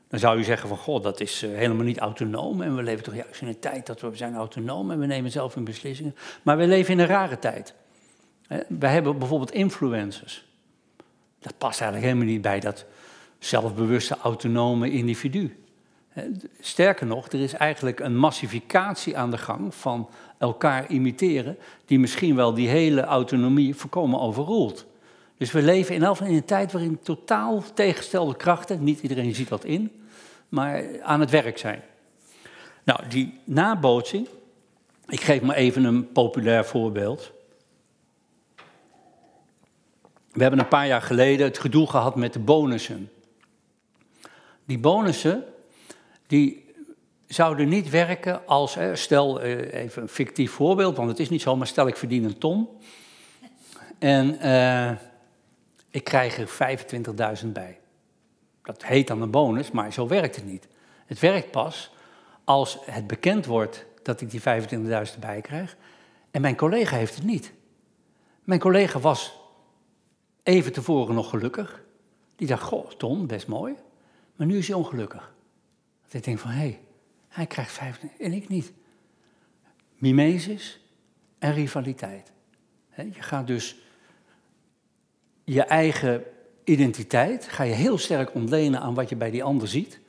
[0.08, 2.62] Dan zou je zeggen van, god, dat is eh, helemaal niet autonoom.
[2.62, 5.30] En we leven toch juist in een tijd dat we zijn autonoom en we nemen
[5.30, 6.16] zelf hun beslissingen.
[6.42, 7.74] Maar we leven in een rare tijd.
[8.68, 10.44] We hebben bijvoorbeeld influencers.
[11.38, 12.84] Dat past eigenlijk helemaal niet bij dat
[13.38, 15.64] zelfbewuste autonome individu.
[16.60, 22.36] Sterker nog, er is eigenlijk een massificatie aan de gang van elkaar imiteren, die misschien
[22.36, 24.86] wel die hele autonomie voorkomen overroelt.
[25.40, 29.64] Dus we leven in, in een tijd waarin totaal tegenstelde krachten, niet iedereen ziet dat
[29.64, 30.04] in,
[30.48, 31.82] maar aan het werk zijn.
[32.84, 34.28] Nou, die nabootsing,
[35.06, 37.32] ik geef maar even een populair voorbeeld.
[40.32, 43.10] We hebben een paar jaar geleden het gedoe gehad met de bonussen.
[44.64, 45.44] Die bonussen,
[46.26, 46.64] die
[47.26, 51.66] zouden niet werken als, stel even een fictief voorbeeld, want het is niet zo, maar
[51.66, 52.68] stel ik verdien een ton.
[53.98, 54.90] En uh,
[55.90, 56.78] ik krijg er
[57.42, 57.78] 25.000 bij.
[58.62, 60.68] Dat heet dan een bonus, maar zo werkt het niet.
[61.06, 61.92] Het werkt pas
[62.44, 65.76] als het bekend wordt dat ik die 25.000 erbij krijg.
[66.30, 67.52] En mijn collega heeft het niet.
[68.44, 69.38] Mijn collega was
[70.42, 71.82] even tevoren nog gelukkig.
[72.36, 73.74] Die dacht, goh, Tom, best mooi.
[74.36, 75.32] Maar nu is hij ongelukkig.
[76.02, 76.80] Dat ik denk van, hé, hey,
[77.28, 78.72] hij krijgt 25 en ik niet.
[79.94, 80.80] Mimesis
[81.38, 82.32] en rivaliteit.
[82.96, 83.76] Je gaat dus
[85.52, 86.24] je eigen
[86.64, 90.00] identiteit, ga je heel sterk ontlenen aan wat je bij die ander ziet.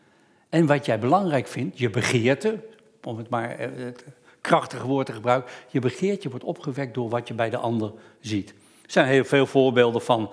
[0.49, 2.59] En wat jij belangrijk vindt, je begeerte,
[3.03, 4.05] om het maar eh, het
[4.41, 8.49] krachtige woord te gebruiken, je begeerte wordt opgewekt door wat je bij de ander ziet.
[8.49, 10.31] Er zijn heel veel voorbeelden van,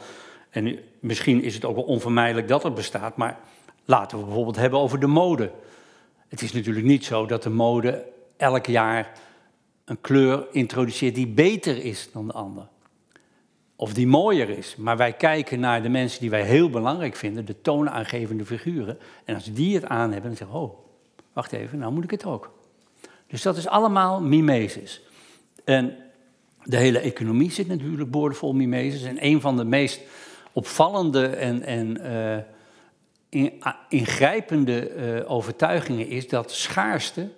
[0.51, 3.39] en misschien is het ook wel onvermijdelijk dat het bestaat, maar
[3.85, 5.51] laten we bijvoorbeeld hebben over de mode.
[6.29, 8.05] Het is natuurlijk niet zo dat de mode
[8.37, 9.13] elk jaar
[9.85, 12.69] een kleur introduceert die beter is dan de ander.
[13.81, 14.77] Of die mooier is.
[14.77, 18.99] Maar wij kijken naar de mensen die wij heel belangrijk vinden, de toonaangevende figuren.
[19.25, 20.79] En als die het aan hebben, dan zeggen we, oh,
[21.33, 22.53] wacht even, nou moet ik het ook.
[23.27, 25.03] Dus dat is allemaal mimesis.
[25.65, 25.97] En
[26.65, 29.03] de hele economie zit natuurlijk boordevol mimesis.
[29.03, 30.01] En een van de meest
[30.53, 32.01] opvallende en, en
[33.31, 37.29] uh, ingrijpende uh, overtuigingen is dat schaarste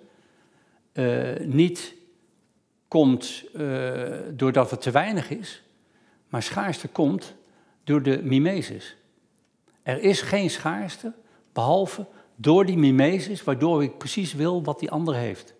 [0.93, 1.93] uh, niet
[2.87, 3.43] komt
[4.33, 5.63] doordat het te weinig is,
[6.31, 7.33] maar schaarste komt
[7.83, 8.95] door de mimesis.
[9.83, 11.13] Er is geen schaarste
[11.53, 15.53] behalve door die mimesis, waardoor ik precies wil wat die ander heeft.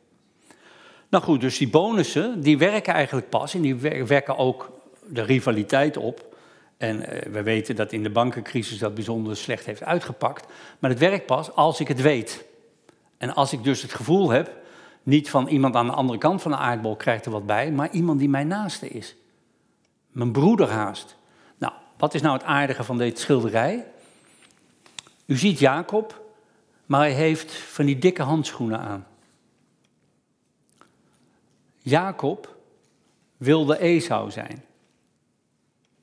[1.09, 4.71] Nou goed, dus die bonussen, die werken eigenlijk pas en die werken ook
[5.07, 6.35] de rivaliteit op.
[6.77, 10.45] En eh, we weten dat in de bankencrisis dat bijzonder slecht heeft uitgepakt.
[10.79, 12.45] Maar het werkt pas als ik het weet.
[13.17, 14.59] En als ik dus het gevoel heb,
[15.03, 17.91] niet van iemand aan de andere kant van de aardbol krijgt er wat bij, maar
[17.91, 19.15] iemand die mijn naaste is.
[20.11, 21.15] Mijn broeder haast.
[21.57, 23.85] Nou, wat is nou het aardige van deze schilderij?
[25.25, 26.21] U ziet Jacob,
[26.85, 29.07] maar hij heeft van die dikke handschoenen aan.
[31.77, 32.55] Jacob
[33.37, 34.63] wilde Esau zijn.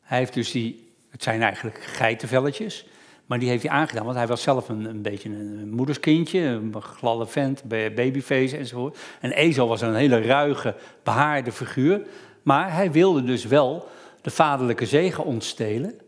[0.01, 2.87] Hij heeft dus die, het zijn eigenlijk geitenvelletjes,
[3.27, 6.83] maar die heeft hij aangedaan, want hij was zelf een, een beetje een moederskindje, een
[6.83, 8.99] gladde vent, babyface enzovoort.
[9.21, 12.07] En Esau was een hele ruige, behaarde figuur,
[12.49, 13.89] maar hij wilde dus wel
[14.21, 16.01] de vaderlijke zegen ontstelen.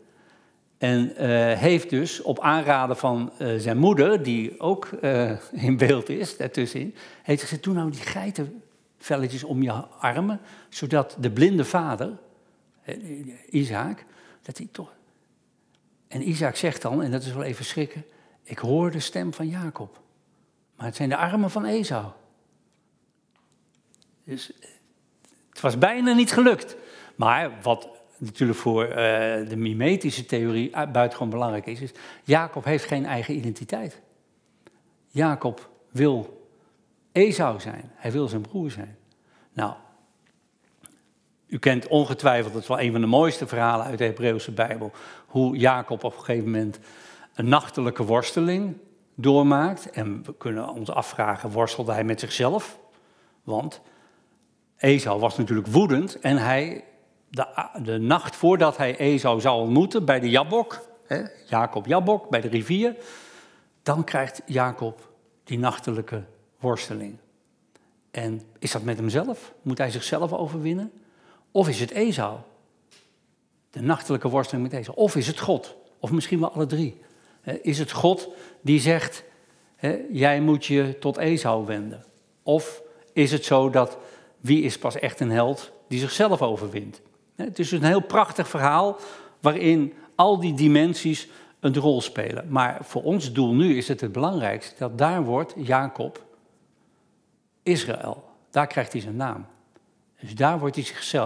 [0.77, 1.17] En uh,
[1.57, 6.95] heeft dus op aanraden van uh, zijn moeder, die ook uh, in beeld is, daartussenin,
[7.23, 12.17] heeft gezegd, doe nou die geitenvelletjes om je armen, zodat de blinde vader,
[13.49, 14.05] Isaac,
[14.41, 14.93] dat hij toch...
[16.07, 18.05] En Isaac zegt dan, en dat is wel even schrikken,
[18.43, 20.01] ik hoor de stem van Jacob.
[20.75, 22.05] Maar het zijn de armen van Esau.
[24.23, 24.51] Dus
[25.51, 26.75] het was bijna niet gelukt.
[27.15, 27.87] Maar wat
[28.17, 28.95] natuurlijk voor uh,
[29.49, 31.91] de mimetische theorie buitengewoon belangrijk is, is
[32.23, 34.01] Jacob heeft geen eigen identiteit.
[35.07, 36.47] Jacob wil
[37.11, 38.97] Esau zijn, hij wil zijn broer zijn.
[39.53, 39.73] Nou,
[41.47, 44.91] u kent ongetwijfeld, dat is wel een van de mooiste verhalen uit de Hebreeuwse Bijbel,
[45.25, 46.79] hoe Jacob op een gegeven moment
[47.33, 48.77] een nachtelijke worsteling
[49.15, 49.89] doormaakt.
[49.89, 52.79] En we kunnen ons afvragen, worstelde hij met zichzelf?
[53.43, 53.81] Want
[54.81, 56.83] Esau was natuurlijk woedend en hij
[57.29, 62.41] de, de nacht voordat hij Esau zou ontmoeten bij de Jabok, hè, Jacob Jabok, bij
[62.41, 62.95] de rivier,
[63.83, 65.09] dan krijgt Jacob
[65.43, 66.23] die nachtelijke
[66.59, 67.17] worsteling.
[68.11, 69.53] En is dat met hemzelf?
[69.61, 70.91] Moet hij zichzelf overwinnen?
[71.51, 72.37] Of is het Esau?
[73.69, 74.97] De nachtelijke worsteling met Esau.
[74.97, 75.75] Of is het God?
[75.99, 77.01] Of misschien wel alle drie.
[77.61, 78.29] Is het God
[78.61, 79.23] die zegt,
[80.11, 82.05] jij moet je tot Esau wenden?
[82.43, 82.81] Of
[83.13, 83.97] is het zo dat
[84.41, 87.01] wie is pas echt een held die zichzelf overwint?
[87.35, 88.97] Het is een heel prachtig verhaal
[89.39, 91.27] waarin al die dimensies
[91.59, 92.45] een rol spelen.
[92.49, 96.25] Maar voor ons doel nu is het het belangrijkste dat daar wordt Jacob
[97.63, 98.29] Israël.
[98.49, 99.45] Daar krijgt hij zijn naam.
[100.19, 100.85] Dus daar wordt hij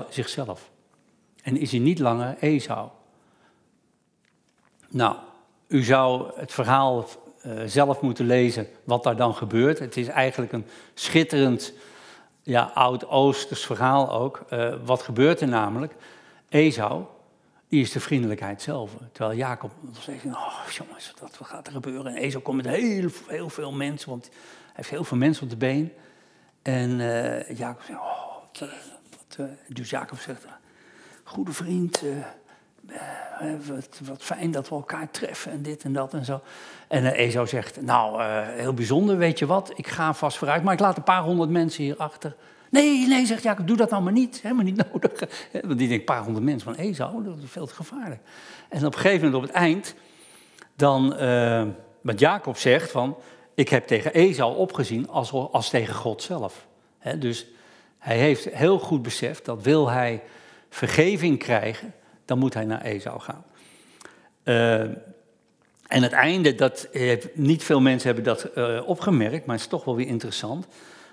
[0.09, 0.69] zichzelf.
[1.43, 2.89] En is hij niet langer Esau.
[4.89, 5.15] Nou,
[5.67, 7.05] u zou het verhaal
[7.45, 9.79] uh, zelf moeten lezen wat daar dan gebeurt.
[9.79, 11.73] Het is eigenlijk een schitterend
[12.45, 14.45] ja, oud-Oosters verhaal ook.
[14.53, 15.95] Uh, wat gebeurt er namelijk?
[16.49, 17.03] Esau,
[17.67, 18.91] die is de vriendelijkheid zelf.
[19.11, 22.15] Terwijl Jacob zegt, oh jongens, wat gaat er gebeuren?
[22.15, 25.49] En Esau komt met heel, heel veel mensen, want hij heeft heel veel mensen op
[25.49, 25.93] de been.
[26.61, 28.69] En uh, Jacob zegt, oh, wat,
[29.37, 30.45] wat, dus Jacob zegt,
[31.23, 32.03] goede vriend,
[33.67, 36.41] wat, wat, fijn dat we elkaar treffen en dit en dat en zo.
[36.87, 40.73] En uh, Esau zegt, nou, heel bijzonder, weet je wat, ik ga vast vooruit, maar
[40.73, 42.35] ik laat een paar honderd mensen hier achter.
[42.69, 45.19] Nee, nee, zegt Jacob, doe dat nou maar niet, helemaal niet nodig.
[45.51, 48.21] Want die denkt, een paar honderd mensen van Esau, dat is veel te gevaarlijk.
[48.69, 49.95] En op een gegeven moment op het eind,
[50.75, 51.09] dan,
[52.01, 53.17] wat Jacob zegt van,
[53.53, 56.67] ik heb tegen Esau opgezien als, als tegen God zelf.
[57.19, 57.47] dus
[57.97, 60.23] hij heeft heel goed beseft dat wil hij
[60.69, 61.93] vergeving krijgen,
[62.25, 63.43] dan moet hij naar Esau gaan.
[64.43, 64.81] Uh,
[65.87, 66.89] en het einde, dat,
[67.33, 70.67] niet veel mensen hebben dat uh, opgemerkt, maar het is toch wel weer interessant.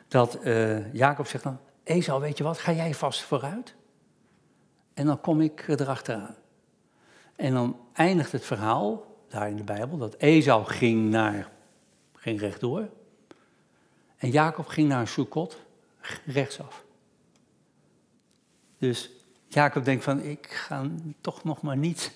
[0.08, 3.74] Dat uh, Jacob zegt dan, Esau, weet je wat, ga jij vast vooruit?
[4.94, 6.36] En dan kom ik erachteraan.
[7.36, 11.50] En dan eindigt het verhaal, daar in de Bijbel, dat Esau ging naar,
[12.14, 12.88] ging rechtdoor.
[14.16, 15.58] En Jacob ging naar Sukkot,
[16.26, 16.84] rechtsaf.
[18.78, 19.10] Dus
[19.54, 22.12] Jacob denkt van, ik ga toch nog maar niet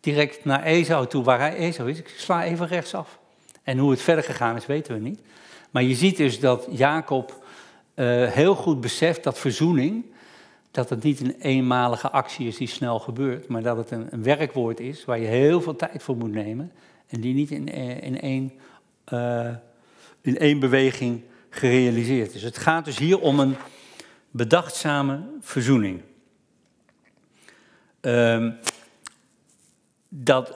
[0.00, 1.98] direct naar Esau toe, waar hij Esau is.
[1.98, 3.18] Ik sla even rechtsaf.
[3.62, 5.20] En hoe het verder gegaan is, weten we niet.
[5.70, 7.44] Maar je ziet dus dat Jacob
[7.94, 10.04] uh, heel goed beseft dat verzoening,
[10.70, 14.22] dat het niet een eenmalige actie is die snel gebeurt, maar dat het een, een
[14.22, 16.72] werkwoord is waar je heel veel tijd voor moet nemen
[17.06, 18.52] en die niet in, eh, in, één,
[19.12, 19.48] uh,
[20.20, 22.42] in één beweging gerealiseerd is.
[22.42, 23.56] Het gaat dus hier om een
[24.30, 26.00] bedachtzame verzoening.
[28.02, 28.48] Uh,
[30.08, 30.54] dat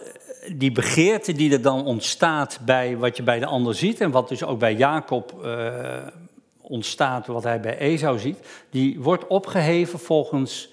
[0.55, 4.29] die begeerte die er dan ontstaat bij wat je bij de ander ziet en wat
[4.29, 5.97] dus ook bij Jacob uh,
[6.61, 8.39] ontstaat, wat hij bij Esau ziet,
[8.71, 10.73] die wordt opgeheven volgens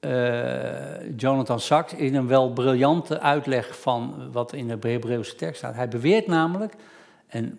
[0.00, 5.74] uh, Jonathan Sachs in een wel briljante uitleg van wat in de Hebreeuwse tekst staat.
[5.74, 6.74] Hij beweert namelijk,
[7.26, 7.58] en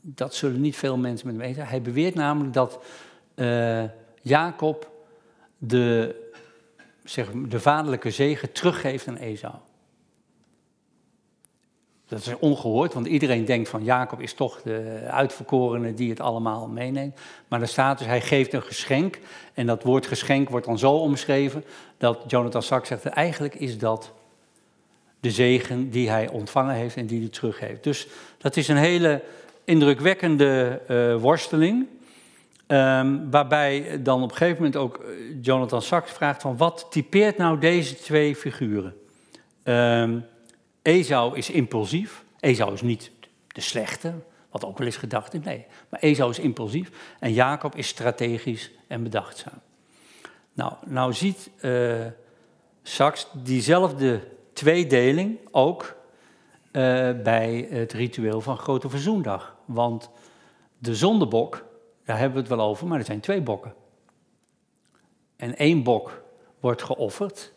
[0.00, 2.80] dat zullen niet veel mensen met hem weten, hij beweert namelijk dat
[3.34, 3.82] uh,
[4.22, 4.90] Jacob
[5.58, 6.14] de,
[7.10, 9.54] zeg, de vaderlijke zegen teruggeeft aan Esau.
[12.06, 16.68] Dat is ongehoord, want iedereen denkt van Jacob is toch de uitverkorene die het allemaal
[16.68, 17.20] meeneemt.
[17.48, 19.18] Maar er staat dus, hij geeft een geschenk.
[19.54, 21.64] En dat woord geschenk wordt dan zo omschreven
[21.98, 24.12] dat Jonathan Sachs zegt, eigenlijk is dat
[25.20, 27.84] de zegen die hij ontvangen heeft en die hij teruggeeft.
[27.84, 28.06] Dus
[28.38, 29.22] dat is een hele
[29.64, 31.86] indrukwekkende uh, worsteling.
[32.72, 37.36] Um, waarbij dan op een gegeven moment ook eh, Jonathan Sachs vraagt van wat typeert
[37.36, 38.94] nou deze twee figuren?
[39.64, 40.24] Um,
[40.82, 42.24] Esau is impulsief.
[42.40, 43.10] Esau is niet
[43.46, 44.14] de slechte,
[44.50, 45.40] wat ook wel eens gedacht is.
[45.40, 49.60] Nee, maar Esau is impulsief en Jacob is strategisch en bedachtzaam.
[50.52, 52.06] Nou, nou ziet uh,
[52.82, 54.20] Sachs diezelfde
[54.52, 55.96] tweedeling ook
[56.72, 56.72] uh,
[57.22, 59.56] bij het ritueel van Grote Verzoendag.
[59.64, 60.10] Want
[60.78, 61.64] de zondebok,
[62.10, 63.74] daar hebben we het wel over, maar er zijn twee bokken.
[65.36, 66.22] En één bok
[66.60, 67.52] wordt geofferd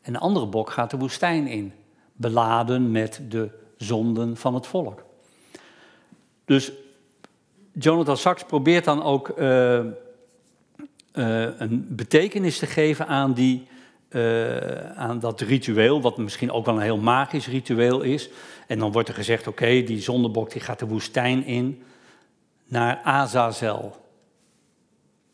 [0.00, 1.72] en de andere bok gaat de woestijn in
[2.12, 5.04] beladen met de zonden van het volk.
[6.44, 6.72] Dus
[7.72, 9.84] Jonathan Sachs probeert dan ook uh, uh,
[11.58, 13.66] een betekenis te geven aan, die,
[14.10, 18.30] uh, aan dat ritueel, wat misschien ook wel een heel magisch ritueel is.
[18.66, 21.82] En dan wordt er gezegd, oké, die zondebok die gaat de woestijn in
[22.68, 23.96] naar Azazel.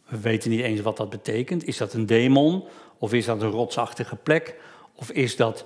[0.07, 1.67] We weten niet eens wat dat betekent.
[1.67, 2.65] Is dat een demon?
[2.99, 4.55] Of is dat een rotsachtige plek?
[4.95, 5.65] Of is dat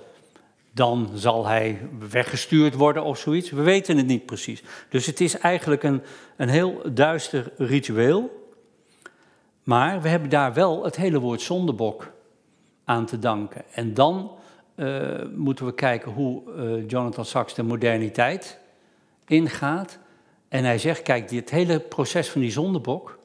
[0.71, 3.49] dan zal hij weggestuurd worden of zoiets.
[3.49, 4.63] We weten het niet precies.
[4.89, 6.01] Dus het is eigenlijk een,
[6.37, 8.47] een heel duister ritueel.
[9.63, 12.11] Maar we hebben daar wel het hele woord zondebok
[12.83, 13.63] aan te danken.
[13.71, 14.31] En dan
[14.75, 18.59] uh, moeten we kijken hoe uh, Jonathan Sachs de moderniteit
[19.25, 19.99] ingaat.
[20.49, 23.19] En hij zegt, kijk, dit hele proces van die zondebok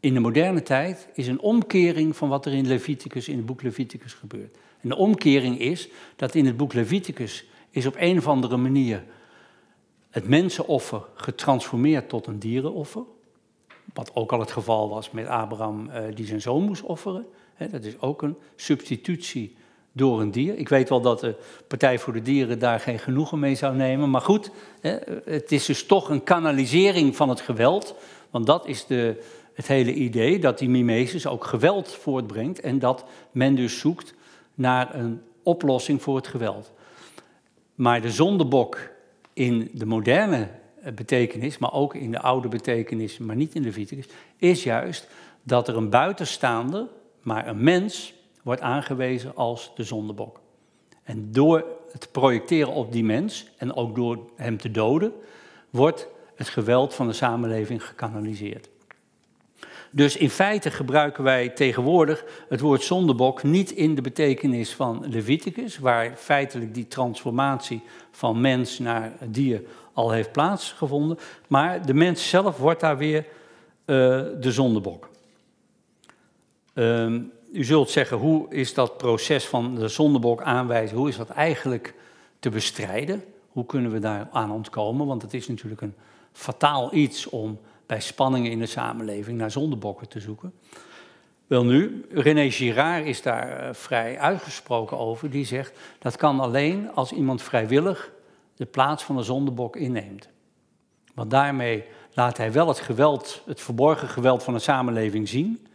[0.00, 3.62] in de moderne tijd is een omkering van wat er in Leviticus, in het boek
[3.62, 4.56] Leviticus gebeurt.
[4.80, 9.04] En de omkering is dat in het boek Leviticus is op een of andere manier
[10.10, 13.02] het mensenoffer getransformeerd tot een dierenoffer.
[13.94, 17.26] Wat ook al het geval was met Abraham uh, die zijn zoon moest offeren.
[17.70, 19.56] dat is ook een substitutie
[20.00, 20.58] door een dier.
[20.58, 21.34] Ik weet wel dat de
[21.66, 24.10] Partij voor de Dieren daar geen genoegen mee zou nemen.
[24.10, 24.50] Maar goed,
[25.24, 27.94] het is dus toch een kanalisering van het geweld.
[28.30, 29.22] Want dat is de,
[29.54, 32.60] het hele idee, dat die mimesis ook geweld voortbrengt.
[32.60, 34.14] En dat men dus zoekt
[34.54, 36.72] naar een oplossing voor het geweld.
[37.74, 38.90] Maar de zondebok
[39.32, 40.48] in de moderne
[40.82, 45.08] eh, betekenis, maar ook in de oude betekenis, maar niet in de Leviticus, is juist
[45.42, 46.86] dat er een buitenstaander,
[47.22, 50.40] maar een mens, wordt aangewezen als de zondebok.
[51.02, 55.12] En door het projecteren op die mens en ook door hem te doden,
[55.70, 58.68] wordt het geweld van de samenleving gekanaliseerd.
[59.90, 65.78] Dus in feite gebruiken wij tegenwoordig het woord zondebok niet in de betekenis van Leviticus,
[65.78, 72.58] waar feitelijk die transformatie van mens naar dier al heeft plaatsgevonden, maar de mens zelf
[72.58, 73.26] wordt daar weer uh,
[74.40, 75.08] de zondebok.
[76.74, 77.16] Uh,
[77.52, 81.94] u zult zeggen, hoe is dat proces van de zondebok aanwijzen, hoe is dat eigenlijk
[82.38, 83.24] te bestrijden?
[83.48, 85.06] Hoe kunnen we daar aan ontkomen?
[85.06, 85.94] Want het is natuurlijk een
[86.32, 90.52] fataal iets om bij spanningen in de samenleving naar zondebokken te zoeken.
[91.46, 95.30] Wel nu, René Girard is daar eh, vrij uitgesproken over.
[95.30, 98.10] Die zegt dat kan alleen als iemand vrijwillig
[98.56, 100.28] de plaats van de zondebok inneemt.
[101.14, 101.84] Want daarmee
[102.14, 105.66] laat hij wel het geweld, het verborgen geweld van de samenleving zien.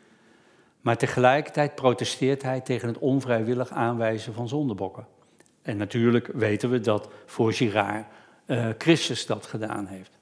[0.86, 5.08] Maar tegelijkertijd protesteert hij tegen het onvrijwillig aanwijzen van zondebokken.
[5.62, 8.06] En natuurlijk weten we dat voor Girard
[8.46, 10.18] uh, Christus dat gedaan heeft.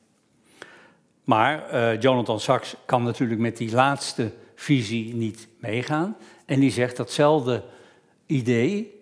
[1.24, 6.18] Maar uh, Jonathan Sachs kan natuurlijk met die laatste visie niet meegaan.
[6.46, 7.64] En die zegt datzelfde
[8.26, 9.02] idee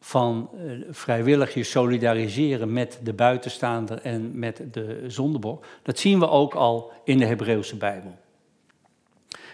[0.00, 6.28] van uh, vrijwillig je solidariseren met de buitenstaander en met de zondebok, dat zien we
[6.28, 8.18] ook al in de Hebreeuwse Bijbel.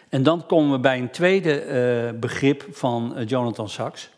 [0.09, 1.67] En dan komen we bij een tweede
[2.13, 4.11] uh, begrip van uh, Jonathan Sachs.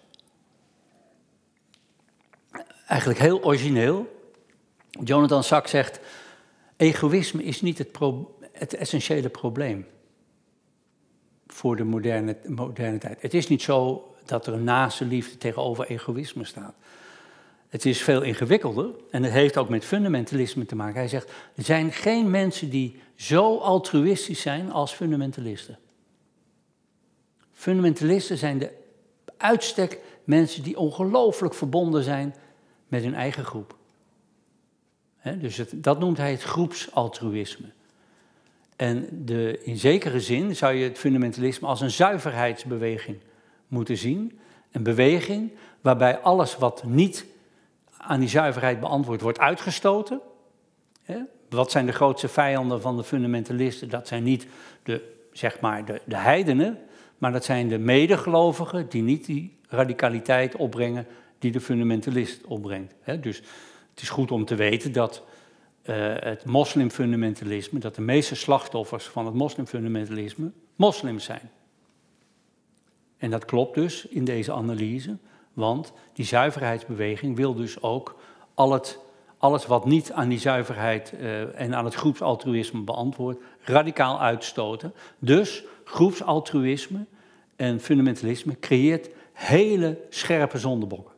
[2.87, 4.21] Eigenlijk heel origineel.
[5.05, 6.01] Jonathan Sachs zegt:
[6.77, 7.91] egoïsme is niet het,
[8.53, 9.87] het essentiële probleem
[11.47, 13.23] voor de moderne, moderne tijd.
[13.23, 16.75] Het is niet zo dat er een naaste liefde tegenover egoïsme staat.
[17.69, 20.99] Het is veel ingewikkelder en het heeft ook met fundamentalisme te maken.
[20.99, 25.79] Hij zegt, er zijn geen mensen die zo altruïstisch zijn als fundamentalisten.
[27.53, 28.71] Fundamentalisten zijn de
[29.37, 32.35] uitstek mensen die ongelooflijk verbonden zijn
[32.89, 33.77] met hun eigen groep.
[35.39, 37.67] dus dat noemt hij het groepsaltruïsme.
[38.77, 43.17] En de, in zekere zin zou je het fundamentalisme als een zuiverheidsbeweging
[43.69, 44.39] moeten zien.
[44.71, 47.25] Een beweging waarbij alles wat niet
[48.07, 50.21] aan die zuiverheid beantwoord wordt uitgestoten.
[51.49, 53.89] Wat zijn de grootste vijanden van de fundamentalisten?
[53.89, 54.47] Dat zijn niet
[54.83, 56.79] de, zeg maar de, de heidenen,
[57.19, 61.07] maar dat zijn de medegelovigen die niet die radicaliteit opbrengen
[61.39, 62.95] die de fundamentalist opbrengt.
[63.21, 63.37] Dus
[63.91, 65.23] het is goed om te weten dat
[65.83, 71.51] uh, het moslimfundamentalisme, dat de meeste slachtoffers van het moslimfundamentalisme moslims zijn.
[73.17, 75.17] En dat klopt dus in deze analyse,
[75.57, 78.17] want die zuiverheidsbeweging wil dus ook
[78.55, 78.99] al het,
[79.39, 84.95] alles wat niet aan die zuiverheid uh, en aan het groepsaltruïsme beantwoordt, radicaal uitstoten.
[85.19, 87.05] Dus groepsaltruïsme
[87.57, 91.15] en fundamentalisme creëert hele scherpe zondebokken.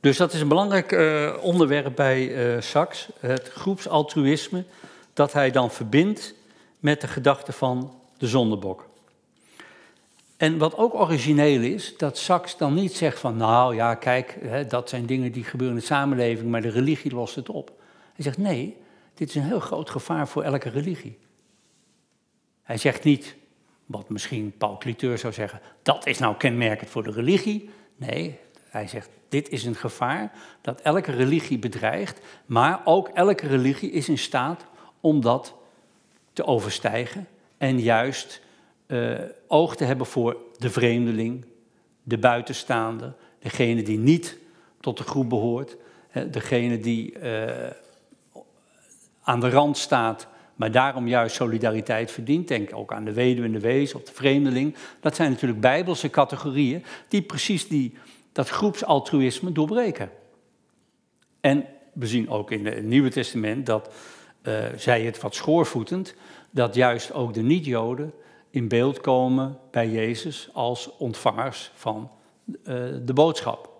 [0.00, 4.64] Dus dat is een belangrijk uh, onderwerp bij uh, Sachs, het groepsaltruïsme,
[5.12, 6.34] dat hij dan verbindt
[6.78, 8.87] met de gedachte van de zondebok.
[10.38, 14.66] En wat ook origineel is, dat Sachs dan niet zegt van, nou ja, kijk, hè,
[14.66, 17.72] dat zijn dingen die gebeuren in de samenleving, maar de religie lost het op.
[18.14, 18.76] Hij zegt, nee,
[19.14, 21.18] dit is een heel groot gevaar voor elke religie.
[22.62, 23.36] Hij zegt niet,
[23.86, 27.70] wat misschien Paul Cliteur zou zeggen, dat is nou kenmerkend voor de religie.
[27.96, 33.90] Nee, hij zegt, dit is een gevaar dat elke religie bedreigt, maar ook elke religie
[33.90, 34.64] is in staat
[35.00, 35.54] om dat
[36.32, 38.40] te overstijgen en juist
[38.88, 41.44] uh, oog te hebben voor de vreemdeling,
[42.02, 44.38] de buitenstaander, degene die niet
[44.80, 45.76] tot de groep behoort,
[46.30, 47.70] degene die uh,
[49.22, 52.48] aan de rand staat, maar daarom juist solidariteit verdient.
[52.48, 54.74] Denk ook aan de weduwe en de wees of de vreemdeling.
[55.00, 57.94] Dat zijn natuurlijk bijbelse categorieën die precies die
[58.32, 60.10] dat groepsaltruïsme doorbreken.
[61.40, 63.94] En we zien ook in het Nieuwe Testament dat,
[64.42, 66.14] uh, zij het wat schoorvoetend,
[66.50, 68.12] dat juist ook de niet-Joden
[68.58, 72.10] in beeld komen bij Jezus als ontvangers van
[72.44, 72.54] uh,
[73.02, 73.76] de boodschap.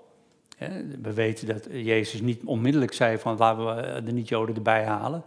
[1.02, 5.22] We weten dat Jezus niet onmiddellijk zei van laten we de niet-Joden erbij halen.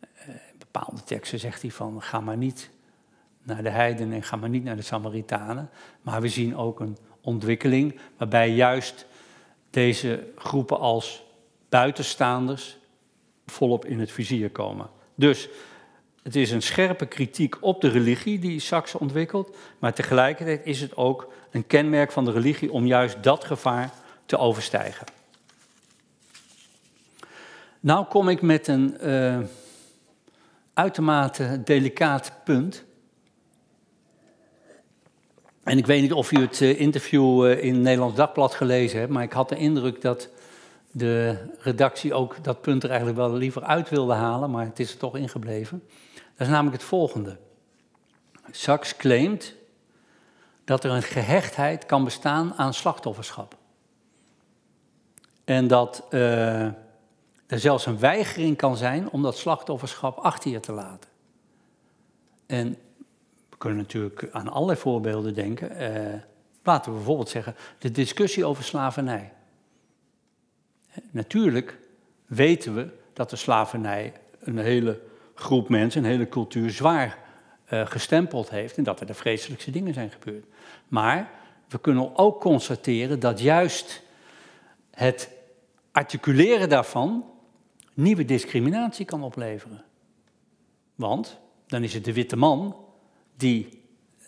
[0.00, 2.70] In eh, bepaalde teksten zegt hij van ga maar niet
[3.42, 5.70] naar de heidenen en ga maar niet naar de Samaritanen.
[6.02, 9.06] Maar we zien ook een ontwikkeling, waarbij juist
[9.70, 11.24] deze groepen als
[11.68, 12.78] buitenstaanders
[13.46, 14.90] volop in het vizier komen.
[15.14, 15.48] Dus
[16.24, 20.96] het is een scherpe kritiek op de religie die Sachs ontwikkelt, maar tegelijkertijd is het
[20.96, 23.90] ook een kenmerk van de religie om juist dat gevaar
[24.26, 25.06] te overstijgen.
[27.80, 29.38] Nou kom ik met een uh,
[30.74, 32.84] uitermate delicaat punt.
[35.62, 39.12] En ik weet niet of u het eh, interview eh, in Nederlands Dagblad gelezen hebt,
[39.12, 40.28] maar ik had de indruk dat
[40.90, 44.92] de redactie ook dat punt er eigenlijk wel liever uit wilde halen, maar het is
[44.92, 45.82] er toch ingebleven.
[46.36, 47.36] Dat is namelijk het volgende.
[48.50, 49.54] Sachs claimt
[50.64, 53.56] dat er een gehechtheid kan bestaan aan slachtofferschap.
[55.44, 56.62] En dat uh,
[57.46, 61.10] er zelfs een weigering kan zijn om dat slachtofferschap achter je te laten.
[62.46, 62.76] En
[63.58, 65.82] kunnen natuurlijk aan allerlei voorbeelden denken.
[65.82, 66.20] Uh,
[66.62, 69.32] laten we bijvoorbeeld zeggen de discussie over slavernij.
[71.10, 71.78] Natuurlijk
[72.26, 75.00] weten we dat de slavernij een hele
[75.34, 77.18] groep mensen, een hele cultuur zwaar
[77.72, 80.44] uh, gestempeld heeft en dat er de vreselijkste dingen zijn gebeurd.
[80.88, 81.30] Maar
[81.68, 84.02] we kunnen ook constateren dat juist
[84.90, 85.30] het
[85.92, 87.24] articuleren daarvan
[87.94, 89.84] nieuwe discriminatie kan opleveren.
[90.94, 92.76] Want dan is het de witte man
[93.36, 94.26] die eh,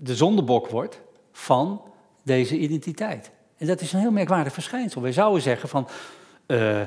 [0.00, 1.00] de zondebok wordt
[1.32, 1.82] van
[2.22, 3.30] deze identiteit.
[3.56, 5.02] En dat is een heel merkwaardig verschijnsel.
[5.02, 5.88] Wij zouden zeggen van,
[6.46, 6.82] uh,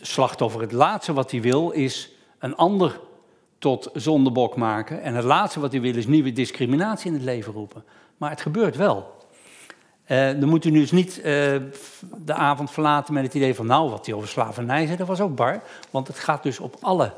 [0.00, 3.00] slachtoffer, het laatste wat hij wil is een ander
[3.58, 5.02] tot zondebok maken.
[5.02, 7.84] En het laatste wat hij wil is nieuwe discriminatie in het leven roepen.
[8.16, 9.16] Maar het gebeurt wel.
[10.08, 11.24] Uh, dan moet u dus niet uh,
[12.24, 15.20] de avond verlaten met het idee van, nou, wat hij over slavernij zei, dat was
[15.20, 15.62] ook bar.
[15.90, 17.12] Want het gaat dus op alle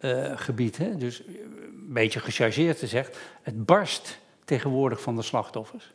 [0.00, 0.98] uh, gebieden.
[0.98, 5.92] Dus een beetje gechargeerd gezegd, het barst tegenwoordig van de slachtoffers.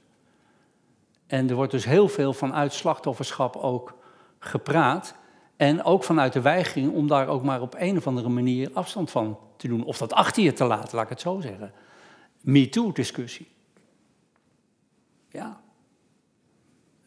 [1.28, 3.93] En er wordt dus heel veel vanuit slachtofferschap ook
[4.39, 5.14] gepraat.
[5.60, 9.12] En ook vanuit de weigering om daar ook maar op een of andere manier afstand
[9.12, 9.84] van te doen.
[9.84, 11.72] Of dat achter je te laten, laat ik het zo zeggen.
[12.41, 13.47] MeToo-discussie.
[15.30, 15.62] Ja.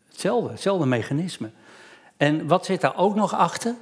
[0.08, 1.50] Hetzelfde, hetzelfde mechanisme.
[2.16, 3.74] En wat zit daar ook nog achter?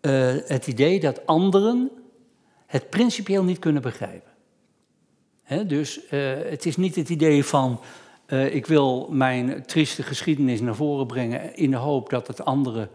[0.00, 1.90] Uh, het idee dat anderen
[2.66, 4.30] het principieel niet kunnen begrijpen.
[5.42, 6.10] He, dus uh,
[6.44, 7.80] het is niet het idee van
[8.26, 12.90] uh, ik wil mijn trieste geschiedenis naar voren brengen in de hoop dat het anderen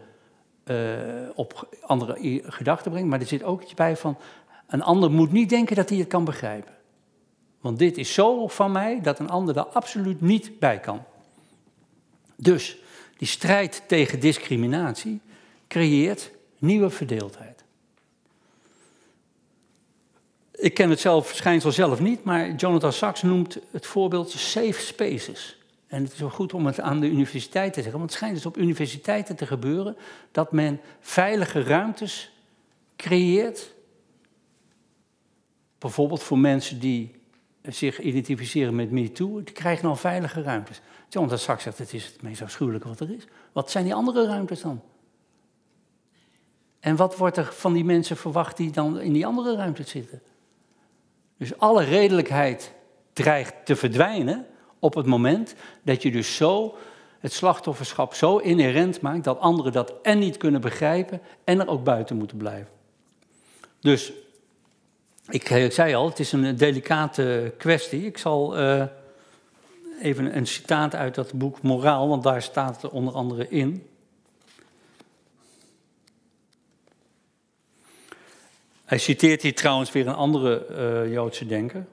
[1.34, 3.08] op andere gedachten brengt.
[3.08, 4.18] Maar er zit ook iets bij van
[4.66, 6.72] een ander moet niet denken dat hij het kan begrijpen.
[7.60, 11.02] Want dit is zo van mij dat een ander daar absoluut niet bij kan.
[12.36, 12.78] Dus
[13.16, 15.20] die strijd tegen discriminatie
[15.68, 17.64] creëert nieuwe verdeeldheid.
[20.52, 25.57] Ik ken het zelf, verschijnsel zelf niet, maar Jonathan Sachs noemt het voorbeeld safe spaces.
[25.88, 28.34] En het is wel goed om het aan de universiteit te zeggen, want het schijnt
[28.34, 29.96] dus op universiteiten te gebeuren
[30.32, 32.32] dat men veilige ruimtes
[32.96, 33.74] creëert.
[35.78, 37.16] Bijvoorbeeld voor mensen die
[37.62, 40.80] zich identificeren met MeToo, die krijgen dan veilige ruimtes.
[41.08, 43.26] Jonathan Sachs zegt, het is het meest afschuwelijke wat er is.
[43.52, 44.82] Wat zijn die andere ruimtes dan?
[46.80, 50.22] En wat wordt er van die mensen verwacht die dan in die andere ruimtes zitten?
[51.36, 52.74] Dus alle redelijkheid
[53.12, 54.46] dreigt te verdwijnen
[54.78, 56.76] op het moment dat je dus zo
[57.18, 61.84] het slachtofferschap zo inherent maakt dat anderen dat en niet kunnen begrijpen en er ook
[61.84, 62.68] buiten moeten blijven.
[63.80, 64.12] Dus
[65.28, 68.06] ik, ik zei al, het is een delicate kwestie.
[68.06, 68.84] Ik zal uh,
[70.02, 73.86] even een citaat uit dat boek Moraal, want daar staat het onder andere in.
[78.84, 81.86] Hij citeert hier trouwens weer een andere Joodse denker.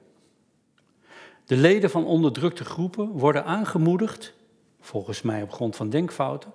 [1.46, 4.34] De leden van onderdrukte groepen worden aangemoedigd,
[4.80, 6.52] volgens mij op grond van denkfouten,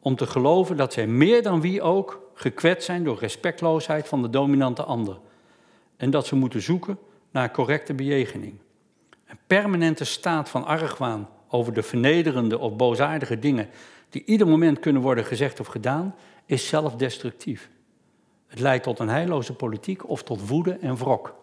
[0.00, 4.30] om te geloven dat zij meer dan wie ook gekwetst zijn door respectloosheid van de
[4.30, 5.18] dominante ander.
[5.96, 6.98] En dat ze moeten zoeken
[7.30, 8.54] naar correcte bejegening.
[9.26, 13.68] Een permanente staat van argwaan over de vernederende of boosaardige dingen
[14.08, 16.14] die ieder moment kunnen worden gezegd of gedaan,
[16.46, 17.70] is zelfdestructief.
[18.46, 21.37] Het leidt tot een heilloze politiek of tot woede en wrok.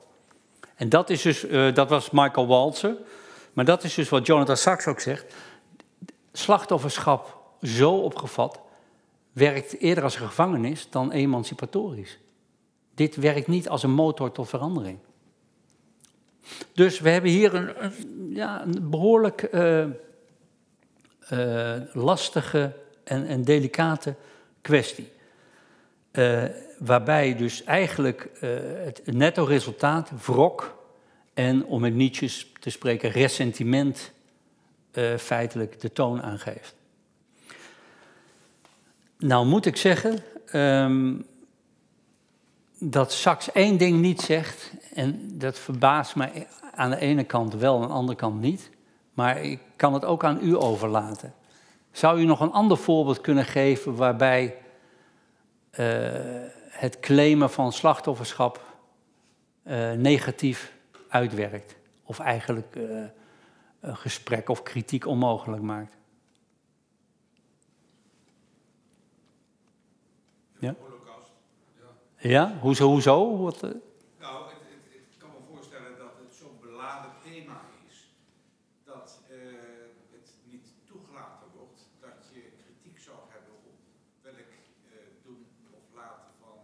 [0.76, 2.96] En dat, is dus, uh, dat was Michael Walzer.
[3.54, 5.34] Maar dat is dus wat Jonathan Sachs ook zegt.
[6.32, 8.60] Slachtofferschap zo opgevat
[9.32, 12.20] werkt eerder als een gevangenis dan emancipatorisch.
[12.96, 14.98] Dit werkt niet als een motor tot verandering.
[16.74, 17.94] Dus we hebben hier een,
[18.30, 19.86] ja, een behoorlijk uh,
[21.32, 22.74] uh, lastige
[23.04, 24.16] en, en, delicate
[24.62, 25.12] kwestie.
[26.18, 26.44] Uh,
[26.80, 28.30] waarbij dus eigenlijk
[28.84, 30.84] het netto resultaat, wrok
[31.34, 34.12] en, om met Nietzsche te spreken, ressentiment
[35.18, 36.76] feitelijk de toon aangeeft.
[39.18, 40.18] Nou moet ik zeggen,
[40.54, 41.26] um,
[42.80, 47.82] dat Sachs één ding niet zegt, en dat verbaast me aan de ene kant wel,
[47.82, 48.70] aan de andere kant niet,
[49.14, 51.34] maar ik kan het ook aan u overlaten.
[51.92, 54.56] Zou u nog een ander voorbeeld kunnen geven waarbij
[56.70, 58.62] het claimen van slachtofferschap
[59.64, 60.74] uh, negatief
[61.08, 61.76] uitwerkt?
[62.04, 63.06] Of eigenlijk uh,
[63.80, 65.98] een gesprek of kritiek onmogelijk maakt?
[70.60, 70.76] Ja?
[72.18, 72.88] Ja, hoezo?
[72.90, 73.38] hoezo?
[73.38, 73.72] Wat, uh...
[74.20, 77.96] Nou, het, het, ik kan me voorstellen dat het zo'n beladen thema is
[78.84, 79.38] dat uh,
[80.16, 83.78] het niet toegelaten wordt dat je kritiek zou hebben op
[84.22, 84.94] welk uh,
[85.26, 85.46] doen
[85.80, 86.58] of laten van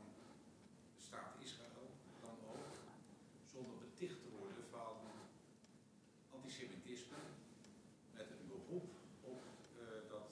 [0.95, 1.87] de staat Israël
[2.25, 2.73] dan ook,
[3.53, 4.93] zonder beticht te worden van
[6.35, 7.19] antisemitisme
[8.17, 8.89] met een beroep
[9.33, 9.41] op
[10.13, 10.31] dat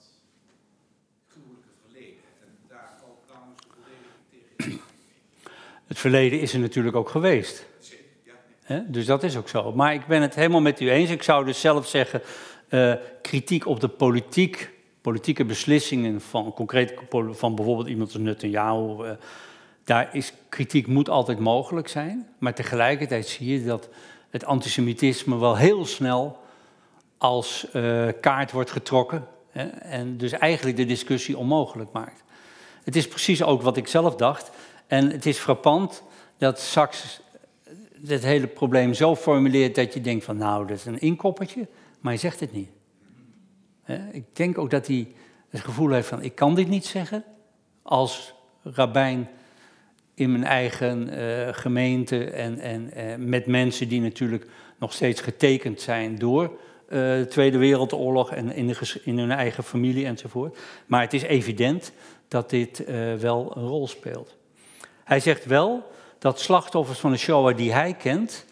[1.30, 2.26] gruwelijke verleden.
[2.42, 4.18] En daar ook trouwens de volledige
[5.89, 7.66] het verleden is er natuurlijk ook geweest.
[8.86, 9.72] Dus dat is ook zo.
[9.72, 11.10] Maar ik ben het helemaal met u eens.
[11.10, 12.22] Ik zou dus zelf zeggen,
[12.68, 12.92] eh,
[13.22, 14.70] kritiek op de politiek,
[15.00, 16.94] politieke beslissingen van, concreet
[17.30, 19.10] van bijvoorbeeld iemand als Netanyahu, uh,
[19.84, 22.28] daar is kritiek moet altijd mogelijk zijn.
[22.38, 23.88] Maar tegelijkertijd zie je dat
[24.30, 26.38] het antisemitisme wel heel snel
[27.18, 29.26] als uh, kaart wordt getrokken.
[29.50, 32.22] Hè, en dus eigenlijk de discussie onmogelijk maakt.
[32.84, 34.50] Het is precies ook wat ik zelf dacht.
[34.90, 36.02] En het is frappant
[36.38, 37.20] dat Sachs
[38.06, 41.66] het hele probleem zo formuleert dat je denkt van nou, dat is een inkoppertje,
[42.00, 42.68] maar hij zegt het niet.
[44.12, 45.08] Ik denk ook dat hij
[45.48, 47.24] het gevoel heeft van ik kan dit niet zeggen
[47.82, 49.28] als rabbijn
[50.14, 54.46] in mijn eigen uh, gemeente en, en uh, met mensen die natuurlijk
[54.78, 56.56] nog steeds getekend zijn door uh,
[56.88, 58.74] de Tweede Wereldoorlog en in,
[59.04, 60.58] in, hun eigen familie enzovoort.
[60.86, 61.92] Maar het is evident
[62.28, 62.84] dat dit
[63.18, 64.38] wel een rol speelt.
[65.10, 68.44] Hij zegt wel dat slachtoffers van de Shoah die hij kent,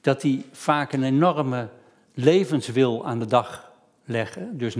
[0.00, 1.68] dat die vaak een enorme
[2.14, 3.70] levenswil aan de dag
[4.04, 4.58] leggen.
[4.58, 4.76] Dus,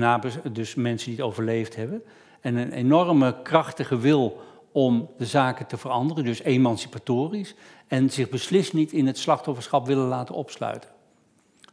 [0.52, 2.02] dus mensen die het overleefd hebben.
[2.40, 7.54] En een enorme krachtige wil om de zaken te veranderen, dus emancipatorisch.
[7.86, 10.90] En zich beslist niet in het slachtofferschap willen laten opsluiten.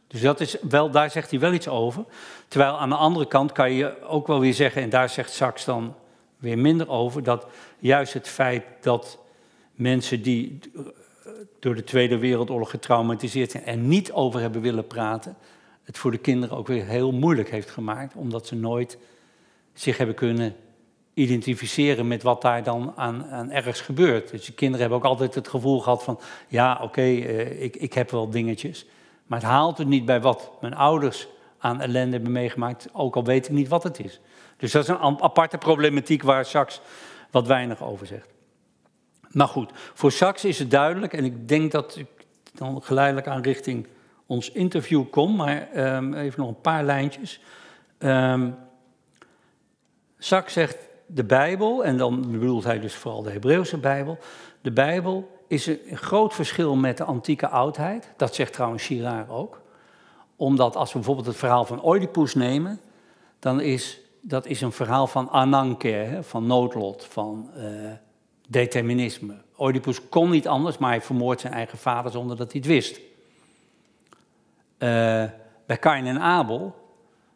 [0.06, 2.04] Dus dat is wel, daar zegt hij wel iets over.
[2.48, 5.64] Terwijl aan de andere kant kan je ook wel weer zeggen, en daar zegt Sachs
[5.64, 5.94] dan
[6.38, 7.46] weer minder over, dat
[7.78, 9.20] juist het feit dat
[9.74, 10.58] mensen die
[11.58, 15.36] door de Tweede Wereldoorlog getraumatiseerd zijn en niet over hebben willen praten,
[15.82, 18.98] het voor de kinderen ook weer heel moeilijk heeft gemaakt, omdat ze nooit
[19.72, 20.54] zich hebben kunnen
[21.14, 24.30] identificeren met wat daar dan aan, aan ergens gebeurt.
[24.30, 27.92] Dus de kinderen hebben ook altijd het gevoel gehad van, ja oké, uh, ik, ik
[27.92, 28.86] heb wel dingetjes,
[29.26, 33.24] maar het haalt het niet bij wat mijn ouders aan ellende hebben meegemaakt, ook al
[33.24, 34.20] weet ik niet wat het is.
[34.56, 36.80] Dus dat is een aparte problematiek waar Sachs
[37.30, 38.31] wat weinig over zegt.
[39.32, 42.06] Maar goed, voor Sachs is het duidelijk, en ik denk dat ik
[42.54, 43.86] dan geleidelijk aan richting
[44.26, 47.40] ons interview kom, maar um, even nog een paar lijntjes.
[47.98, 48.54] Um,
[50.18, 50.76] Sachs zegt
[51.06, 54.18] de Bijbel, en dan bedoelt hij dus vooral de Hebreeuwse Bijbel.
[54.60, 58.12] De Bijbel is een groot verschil met de antieke oudheid.
[58.16, 59.60] Dat zegt trouwens Girard ook.
[60.36, 62.80] Omdat als we bijvoorbeeld het verhaal van Oedipus nemen,
[63.38, 67.64] dan is dat is een verhaal van ananker, van noodlot, van uh,
[68.52, 69.34] determinisme.
[69.58, 73.00] Oedipus kon niet anders, maar hij vermoordt zijn eigen vader zonder dat hij het wist.
[74.78, 75.24] Uh,
[75.66, 76.74] bij Kain en Abel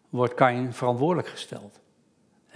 [0.08, 1.80] wordt Kain verantwoordelijk gesteld.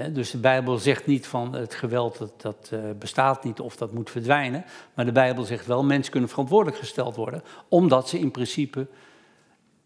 [0.09, 3.93] Dus de Bijbel zegt niet van het geweld dat, dat uh, bestaat niet of dat
[3.93, 4.65] moet verdwijnen.
[4.95, 7.43] Maar de Bijbel zegt wel, mensen kunnen verantwoordelijk gesteld worden.
[7.69, 8.87] Omdat ze in principe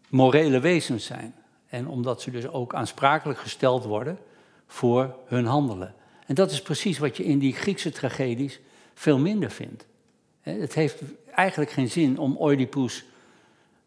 [0.09, 1.35] morele wezens zijn.
[1.67, 4.17] En omdat ze dus ook aansprakelijk gesteld worden
[4.67, 5.93] voor hun handelen.
[6.25, 8.59] En dat is precies wat je in die Griekse tragedies
[8.95, 9.85] veel minder vindt.
[10.41, 13.05] Het heeft eigenlijk geen zin om Oedipus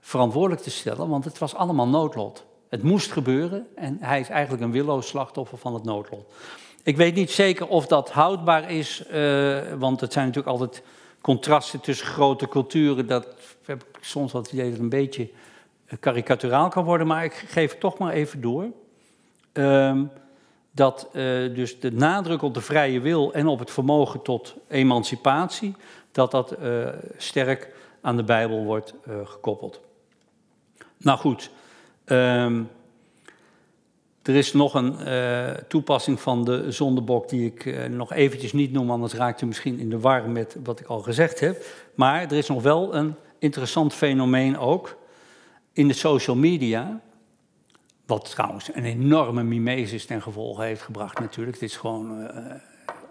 [0.01, 2.45] verantwoordelijk te stellen, want het was allemaal noodlot.
[2.69, 6.33] Het moest gebeuren en hij is eigenlijk een willoos slachtoffer van het noodlot.
[6.83, 10.83] Ik weet niet zeker of dat houdbaar is, uh, want het zijn natuurlijk altijd
[11.21, 13.07] contrasten tussen grote culturen.
[13.07, 13.27] Dat
[13.65, 15.31] heb ik soms het idee dat het een beetje
[16.01, 18.67] karikaturaal kan worden, maar ik geef het toch maar even door.
[19.53, 20.01] Uh,
[20.79, 25.75] dat uh, dus de nadruk op de vrije wil en op het vermogen tot emancipatie,
[26.13, 29.81] dat dat uh, sterk aan de Bijbel wordt uh, gekoppeld.
[30.97, 31.51] Nou goed,
[32.07, 32.69] um,
[34.23, 34.97] er is nog een
[35.69, 39.91] toepassing van de zondebok die ik nog eventjes niet noem, anders raakt u misschien in
[39.91, 41.65] de war met wat ik al gezegd heb.
[41.95, 44.97] Maar er is nog wel een interessant fenomeen ook
[45.73, 47.01] in de social media.
[48.09, 51.61] Wat trouwens een enorme mimesis ten gevolge heeft gebracht natuurlijk.
[51.61, 52.29] Het is gewoon uh,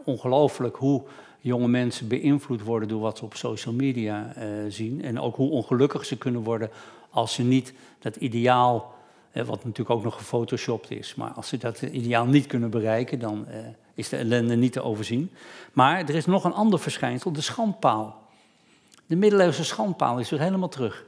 [0.04, 1.04] ongelooflijk hoe
[1.40, 5.04] jonge mensen beïnvloed worden door wat ze op social media uh, zien.
[5.04, 6.70] En ook hoe ongelukkig ze kunnen worden
[7.10, 8.96] als ze niet dat ideaal,
[9.34, 13.20] uh, wat natuurlijk ook nog gefotoshopt is, maar als ze dat ideaal niet kunnen bereiken,
[13.20, 13.48] dan
[13.94, 15.32] is de ellende niet te overzien.
[15.74, 18.22] Maar er is nog een ander verschijnsel, de schandpaal.
[19.06, 21.06] De middeleeuwse schandpaal is weer helemaal terug.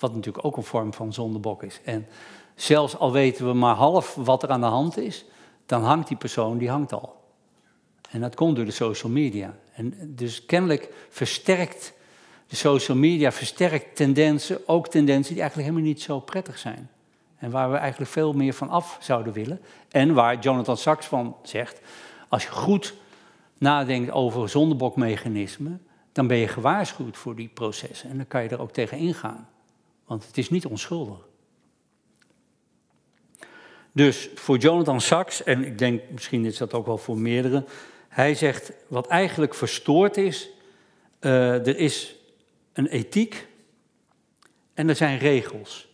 [0.00, 1.80] Wat natuurlijk ook een vorm van zondebok is.
[1.84, 2.06] En
[2.60, 5.24] Zelfs al weten we maar half wat er aan de hand is,
[5.66, 7.16] dan hangt die persoon, die hangt al.
[8.10, 9.54] En dat komt door de social media.
[9.72, 11.92] En dus kennelijk versterkt
[12.46, 16.90] de social media versterkt tendensen, ook tendensen die eigenlijk helemaal niet zo prettig zijn.
[17.38, 19.60] En waar we eigenlijk veel meer van af zouden willen.
[19.88, 21.80] En waar Jonathan Sachs van zegt,
[22.28, 22.94] als je goed
[23.58, 28.10] nadenkt over zondebokmechanismen, dan ben je gewaarschuwd voor die processen.
[28.10, 29.48] En dan kan je er ook tegen ingaan.
[30.10, 31.18] Want het is niet onschuldig.
[33.92, 37.64] Dus voor Jonathan Sachs, en ik denk misschien is dat ook wel voor meerdere,
[38.08, 40.50] hij zegt wat eigenlijk verstoord is
[41.20, 42.16] Uh, er is
[42.72, 43.46] een ethiek
[44.74, 45.88] en er zijn regels.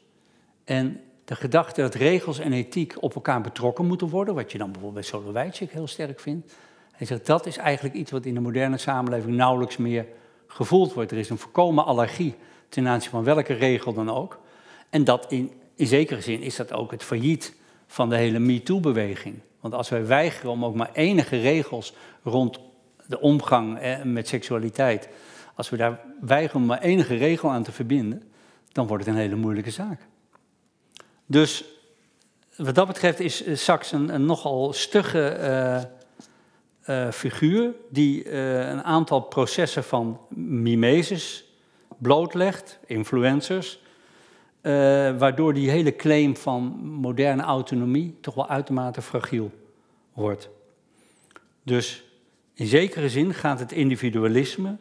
[0.65, 4.73] En de gedachte dat regels en ethiek op elkaar betrokken moeten worden, wat je dan
[4.73, 6.55] bijvoorbeeld bij Soloveitchik heel sterk vindt,
[6.93, 10.07] hij zegt dat is eigenlijk iets wat in de moderne samenleving nauwelijks meer
[10.47, 11.11] gevoeld wordt.
[11.11, 12.35] Er is een voorkomen allergie
[12.77, 14.41] ten aanzien van welke regel dan ook.
[14.91, 17.55] En dat in, in zekere zin is dat ook het failliet
[17.87, 19.41] van de hele MeToo-beweging.
[19.61, 22.59] Want als wij weigeren om ook maar enige regels rond
[23.07, 25.09] de omgang eh, met seksualiteit,
[25.55, 28.23] als we daar weigeren om maar enige regel aan te verbinden,
[28.73, 30.01] dan wordt het een hele moeilijke zaak.
[31.27, 31.65] Dus
[32.57, 35.39] wat dat betreft is eh, Sachs een, nogal stugge
[36.89, 41.46] uh, figuur die een aantal processen van mimesis
[41.99, 43.81] blootlegt, influencers,
[45.19, 49.51] waardoor die hele claim van moderne autonomie toch wel uitermate fragiel
[50.13, 50.51] wordt.
[51.63, 52.05] Dus
[52.55, 54.77] in zekere zin gaat het individualisme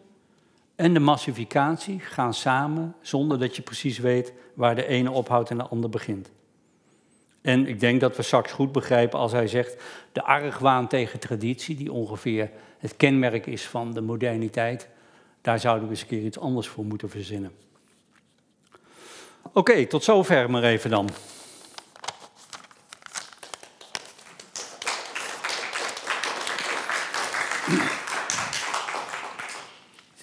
[0.75, 5.57] en de massificatie gaan samen zonder dat je precies weet waar de ene ophoudt en
[5.57, 6.31] de ander begint.
[7.41, 11.75] En ik denk dat we straks goed begrijpen als hij zegt de argwaan tegen traditie,
[11.75, 14.89] die ongeveer het kenmerk is van de moderniteit,
[15.45, 17.51] daar zouden we eens een keer iets anders voor moeten verzinnen.
[19.53, 21.09] Oké, tot zover maar even dan.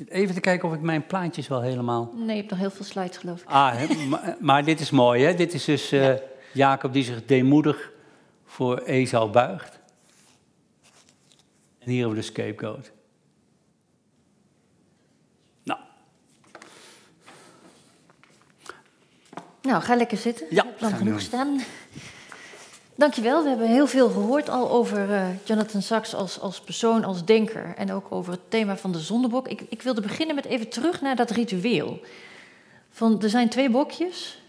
[0.09, 2.13] Even te kijken of ik mijn plaatjes wel helemaal.
[2.15, 3.49] Nee, je hebt nog heel veel slides, geloof ik.
[3.49, 5.35] Ah, maar, maar, dit is mooi, hè?
[5.35, 6.15] Dit is dus uh,
[6.53, 7.93] Jacob die zich deemoedig
[8.45, 9.81] voor Esau buigt.
[11.79, 12.93] En hier hebben we de scapegoat.
[19.63, 20.47] Nou, ga lekker zitten.
[20.51, 21.61] Ja, lang genoeg staan.
[22.95, 23.43] Dankjewel.
[23.43, 27.75] We hebben heel veel gehoord al over uh, Jonathan Sachs als, als persoon, als denker.
[27.77, 29.49] En ook over het thema van de zondebok.
[29.49, 32.01] Ik, ik wilde beginnen met even terug naar dat ritueel.
[32.91, 34.43] Van, er zijn twee bokjes.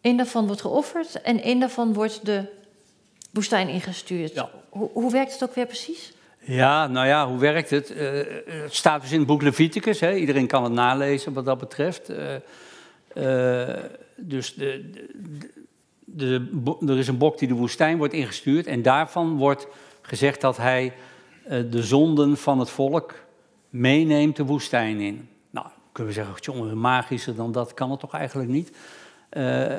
[0.00, 2.44] Eén daarvan wordt geofferd en één daarvan wordt de
[3.30, 4.34] woestijn ingestuurd.
[4.34, 4.50] Ja.
[4.68, 6.12] Hoe, hoe werkt het ook weer precies?
[6.38, 7.90] Ja, nou ja, hoe werkt het?
[7.90, 7.98] Uh,
[8.46, 10.00] het staat dus in het boek Leviticus.
[10.00, 10.14] Hè?
[10.14, 12.10] Iedereen kan het nalezen wat dat betreft.
[12.10, 12.16] Uh,
[14.16, 14.90] dus de,
[16.04, 19.66] de, er is een bok die de woestijn wordt ingestuurd en daarvan wordt
[20.02, 20.92] gezegd dat hij
[21.48, 23.14] uh, de zonden van het volk
[23.68, 25.28] meeneemt de woestijn in.
[25.50, 28.72] Nou, kunnen we zeggen, jongen, magischer dan dat kan het toch eigenlijk niet.
[29.32, 29.76] Uh,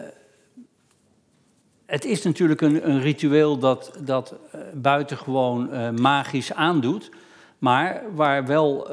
[1.86, 5.70] het is natuurlijk een, een ritueel dat, dat uh, buitengewoon
[6.02, 7.12] magisch aandoet,
[7.58, 8.88] maar waar wel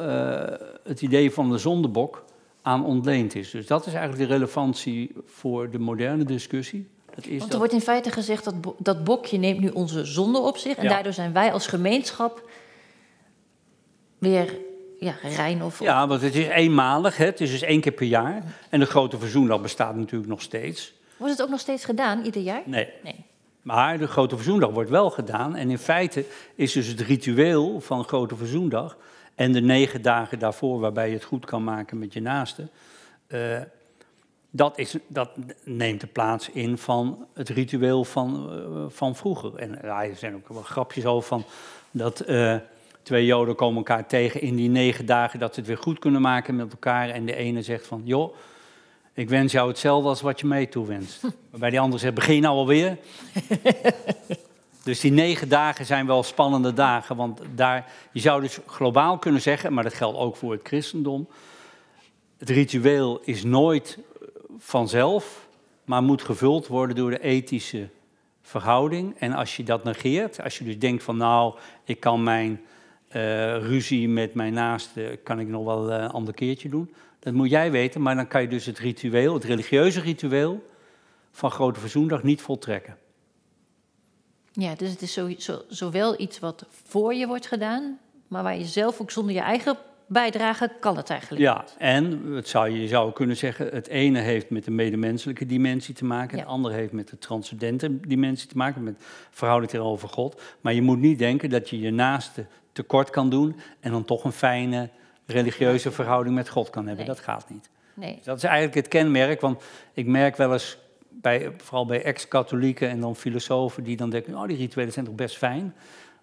[0.85, 2.25] het idee van de zondebok
[2.69, 3.51] aan ontleend is.
[3.51, 6.89] Dus dat is eigenlijk de relevantie voor de moderne discussie.
[7.39, 10.77] Want er wordt in feite gezegd dat dat bokje neemt nu onze zonde op zich.
[10.77, 10.89] En ja.
[10.89, 12.51] daardoor zijn wij als gemeenschap
[14.19, 14.57] weer
[14.99, 15.81] ja, rein of...
[15.81, 17.17] Ja, want het is eenmalig.
[17.17, 17.25] Hè?
[17.25, 18.43] Het is dus één keer per jaar.
[18.71, 20.95] En de grote verzoendag bestaat natuurlijk nog steeds.
[21.17, 22.63] Wordt het ook nog steeds gedaan, ieder jaar?
[22.65, 22.89] Nee.
[23.05, 23.25] nee.
[23.63, 25.57] Maar de grote verzoendag wordt wel gedaan.
[25.57, 28.97] En in feite is dus het ritueel van grote verzoendag...
[29.39, 32.71] en de negen dagen daarvoor waarbij je het goed kan maken met je naasten...
[33.29, 33.59] Uh,
[34.51, 35.31] dat, is, dat
[35.65, 39.55] neemt de plaats in van het ritueel van, uh, van vroeger.
[39.55, 41.45] En ja, er zijn ook wel grapjes over van
[41.91, 42.57] dat uh,
[43.03, 46.21] twee joden komen elkaar tegen in die negen dagen dat ze het weer goed kunnen
[46.21, 47.09] maken met elkaar.
[47.09, 48.35] En de ene zegt van, joh,
[49.13, 51.21] ik wens jou hetzelfde als wat je mij toewenst.
[51.51, 52.99] Waarbij die andere zegt, begin nou alweer?
[54.83, 59.41] dus die negen dagen zijn wel spannende dagen, want daar, je zou dus globaal kunnen
[59.41, 61.29] zeggen, maar dat geldt ook voor het christendom,
[62.39, 63.99] het ritueel is nooit
[64.59, 65.47] vanzelf,
[65.85, 67.89] maar moet gevuld worden door de ethische
[68.43, 69.15] verhouding.
[69.19, 71.55] En als je dat negeert, als je dus denkt van nou,
[71.85, 72.61] ik kan mijn
[73.09, 76.95] uh, ruzie met mijn naaste, kan ik nog wel een ander keertje doen.
[77.19, 80.67] Dat moet jij weten, maar dan kan je dus het ritueel, het religieuze ritueel
[81.33, 82.97] van Grote Verzoendag niet voltrekken.
[84.53, 88.59] Ja, dus het is zo, zo, zowel iets wat voor je wordt gedaan, maar waar
[88.59, 89.77] je zelf ook zonder je eigen
[90.09, 94.51] bijdragen kan het eigenlijk ja, en het zou, je zou kunnen zeggen, het ene heeft
[94.51, 96.43] met de medemenselijke dimensie te maken, ja.
[96.43, 98.95] het andere heeft met de transcendente dimensie te maken, met
[99.31, 100.43] verhouding tegenover God.
[100.61, 104.25] Maar je moet niet denken dat je je naaste tekort kan doen en dan toch
[104.25, 104.89] een fijne
[105.27, 107.07] religieuze verhouding met God kan hebben.
[107.07, 107.15] Nee.
[107.15, 107.69] Dat gaat niet.
[107.95, 108.15] Nee.
[108.15, 110.79] Dus dat is eigenlijk het kenmerk, want ik merk wel eens,
[111.21, 115.15] bij, vooral bij ex-katholieken en dan filosofen, die dan denken, oh die rituelen zijn toch
[115.15, 115.75] best fijn.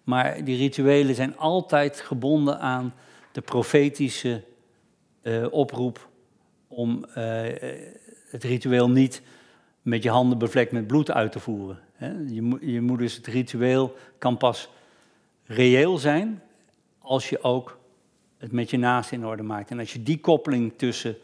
[0.04, 2.94] Maar die rituelen zijn altijd gebonden aan
[3.32, 4.42] de profetische
[5.22, 6.08] uh, oproep
[6.68, 7.14] om uh,
[8.30, 9.22] het ritueel niet
[9.82, 11.78] met je handen bevlekt met bloed uit te voeren.
[12.26, 14.68] Je, je moet dus het ritueel kan pas
[15.44, 16.42] reëel zijn
[16.98, 17.78] als je ook
[18.38, 19.70] het met je naaste in orde maakt.
[19.70, 21.16] En als je die koppeling tussen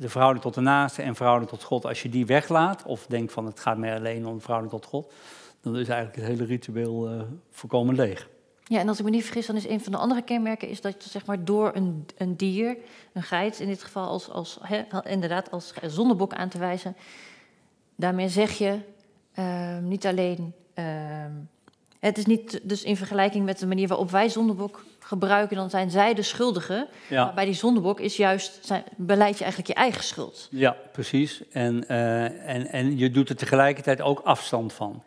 [0.00, 3.32] de verhouding tot de naaste en verhouding tot God, als je die weglaat, of denkt
[3.32, 5.12] van het gaat mij alleen om verhouding tot God,
[5.60, 8.28] dan is eigenlijk het hele ritueel uh, volkomen leeg.
[8.64, 10.80] Ja, en als ik me niet vergis, dan is een van de andere kenmerken is
[10.80, 12.76] dat je zeg maar, door een, een dier,
[13.12, 14.58] een geit in dit geval, als, als,
[15.02, 16.96] inderdaad als zondebok aan te wijzen,
[17.96, 18.78] daarmee zeg je
[19.38, 20.54] uh, niet alleen.
[20.74, 20.84] Uh,
[22.00, 25.90] het is niet dus in vergelijking met de manier waarop wij zondebok gebruiken, dan zijn
[25.90, 26.88] zij de schuldigen.
[27.08, 27.24] Ja.
[27.24, 30.48] Maar bij die zondebok is juist, zijn, beleid je eigenlijk je eigen schuld.
[30.50, 31.42] Ja, precies.
[31.50, 35.02] En, uh, en, en je doet er tegelijkertijd ook afstand van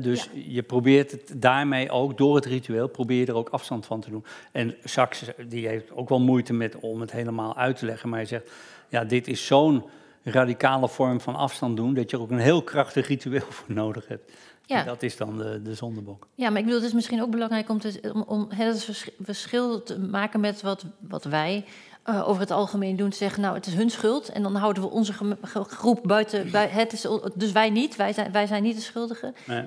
[0.00, 4.00] dus je probeert het daarmee ook, door het ritueel, probeer je er ook afstand van
[4.00, 4.24] te doen.
[4.52, 8.18] En Sax, die heeft ook wel moeite met om het helemaal uit te leggen, maar
[8.18, 8.50] hij zegt,
[8.88, 9.84] ja, dit is zo'n
[10.22, 14.08] radicale vorm van afstand doen, dat je er ook een heel krachtig ritueel voor nodig
[14.08, 14.32] hebt.
[14.66, 14.82] Ja.
[14.82, 16.26] dat is dan de, de zondebok.
[16.34, 18.88] Ja, maar ik bedoel, het is misschien ook belangrijk om, te, om, om het
[19.20, 21.64] verschil te maken met wat, wat wij
[22.06, 23.12] uh, over het algemeen doen.
[23.12, 24.28] Zeggen, nou, het is hun schuld.
[24.28, 25.12] En dan houden we onze
[25.50, 26.50] groep buiten.
[26.52, 29.34] Het is, dus wij niet, wij zijn, wij zijn niet de schuldigen.
[29.46, 29.64] Nee.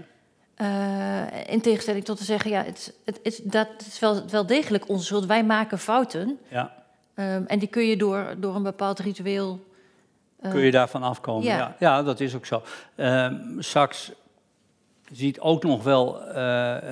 [0.61, 4.89] Uh, in tegenstelling tot te zeggen, ja, het, het, het, dat is wel, wel degelijk
[4.89, 5.25] onze schuld.
[5.25, 6.39] Wij maken fouten.
[6.47, 6.73] Ja.
[7.15, 9.65] Um, en die kun je door, door een bepaald ritueel.
[10.41, 11.43] Uh, kun je daarvan afkomen?
[11.43, 12.61] Ja, ja, ja dat is ook zo.
[12.95, 14.11] Uh, Saks
[15.11, 16.33] ziet ook nog wel, uh,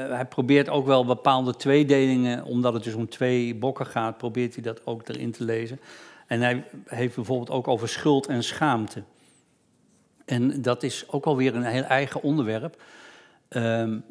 [0.10, 4.64] hij probeert ook wel bepaalde tweedelingen, omdat het dus om twee bokken gaat, probeert hij
[4.64, 5.80] dat ook erin te lezen.
[6.28, 9.04] En hij heeft bijvoorbeeld ook over schuld en schaamte.
[10.26, 12.82] En dat is ook alweer een heel eigen onderwerp.
[13.50, 14.04] Um,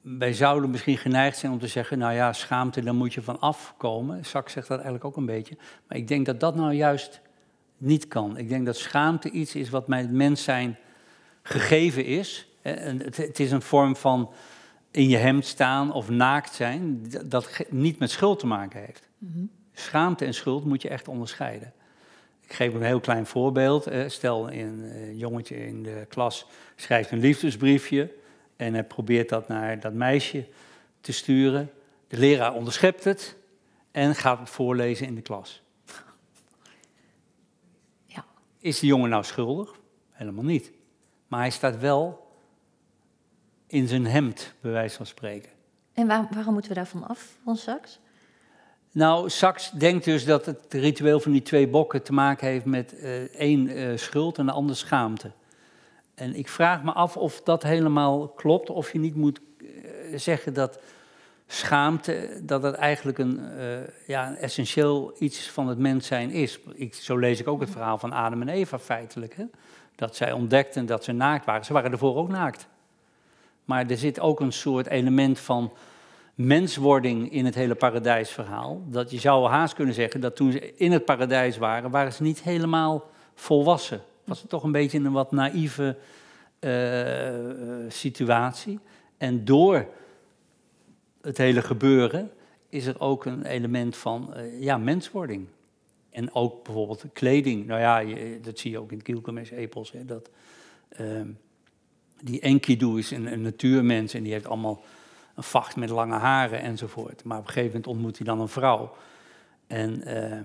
[0.00, 3.40] wij zouden misschien geneigd zijn om te zeggen, nou ja, schaamte, daar moet je van
[3.40, 4.24] afkomen.
[4.24, 5.56] Zak zegt dat eigenlijk ook een beetje.
[5.88, 7.20] Maar ik denk dat dat nou juist
[7.76, 8.36] niet kan.
[8.36, 10.78] Ik denk dat schaamte iets is wat mij het mens zijn
[11.42, 12.48] gegeven is.
[12.66, 14.32] Het is een vorm van
[14.90, 19.08] in je hemd staan of naakt zijn, dat niet met schuld te maken heeft.
[19.18, 19.44] Mhm.
[19.72, 21.72] Schaamte en schuld moet je echt onderscheiden.
[22.40, 23.90] Ik geef een heel klein voorbeeld.
[24.06, 26.46] Stel, een jongetje in de klas
[26.76, 28.12] schrijft een liefdesbriefje
[28.56, 30.46] en hij probeert dat naar dat meisje
[31.00, 31.70] te sturen.
[32.08, 33.36] De leraar onderschept het
[33.90, 35.62] en gaat het voorlezen in de klas.
[38.06, 38.24] Ja.
[38.58, 39.74] Is de jongen nou schuldig?
[40.10, 40.72] Helemaal niet.
[41.28, 42.25] Maar hij staat wel
[43.66, 45.50] in zijn hemd, bij wijze van spreken.
[45.92, 48.00] En waarom moeten we daarvan af, van Saks?
[48.92, 52.94] Nou, Saks denkt dus dat het ritueel van die twee bokken te maken heeft met
[52.94, 55.30] uh, één uh, schuld en de ander schaamte.
[56.14, 59.68] En ik vraag me af of dat helemaal klopt, of je niet moet uh,
[60.14, 60.78] zeggen dat
[61.46, 63.40] schaamte, dat het eigenlijk een,
[64.06, 66.58] ja, een essentieel iets van het mens zijn is.
[66.74, 69.34] Ik, zo lees ik ook het verhaal van Adam en Eva feitelijk.
[69.36, 69.44] Hè?
[69.94, 71.64] Dat zij ontdekten dat ze naakt waren.
[71.64, 72.68] Ze waren ervoor ook naakt.
[73.66, 75.72] Maar er zit ook een soort element van
[76.34, 78.82] menswording in het hele paradijsverhaal.
[78.86, 82.22] Dat je zou haast kunnen zeggen dat toen ze in het paradijs waren, waren ze
[82.22, 84.00] niet helemaal volwassen.
[84.24, 85.96] Was het toch een beetje een wat naïeve
[86.60, 88.78] uh, situatie.
[89.16, 89.86] En door
[91.20, 92.30] het hele gebeuren
[92.68, 95.46] is er ook een element van uh, ja, menswording.
[96.10, 97.66] En ook bijvoorbeeld kleding.
[97.66, 99.92] Nou ja, dat zie je ook in Gilgamesh-epos.
[100.02, 100.30] Dat,
[100.88, 101.28] ehm,
[102.20, 104.82] die Enkidu is een, natuurmens en die heeft allemaal
[105.34, 107.24] een vacht met lange haren enzovoort.
[107.24, 108.96] Maar op een gegeven moment ontmoet hij dan een vrouw.
[109.66, 110.40] En uh,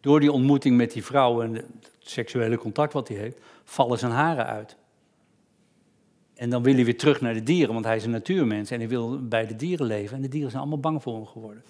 [0.00, 4.12] door die ontmoeting met die vrouw en het seksuele contact wat hij heeft, vallen zijn
[4.12, 4.76] haren uit.
[6.34, 8.78] En dan wil hij weer terug naar de dieren, want hij is een natuurmens en
[8.78, 10.16] hij wil bij de dieren leven.
[10.16, 11.62] En de dieren zijn allemaal bang voor hem geworden.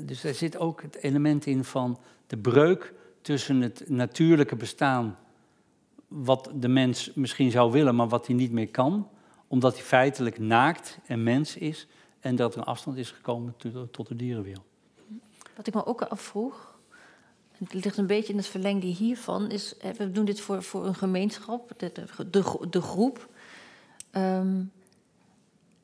[0.00, 2.92] Dus er zit ook het element in van de breuk
[3.22, 5.18] tussen het natuurlijke bestaan
[6.12, 9.08] wat de mens misschien zou willen, maar wat hij niet meer kan,
[9.48, 11.86] omdat hij feitelijk naakt en mens is
[12.20, 13.54] en dat er een afstand is gekomen
[13.90, 14.64] tot de dierenwereld.
[15.56, 16.78] Wat ik me ook afvroeg,
[17.52, 20.94] het ligt een beetje in het verlengde hiervan, is, we doen dit voor, voor een
[20.94, 23.28] gemeenschap, de, de, de groep.
[24.12, 24.72] Um,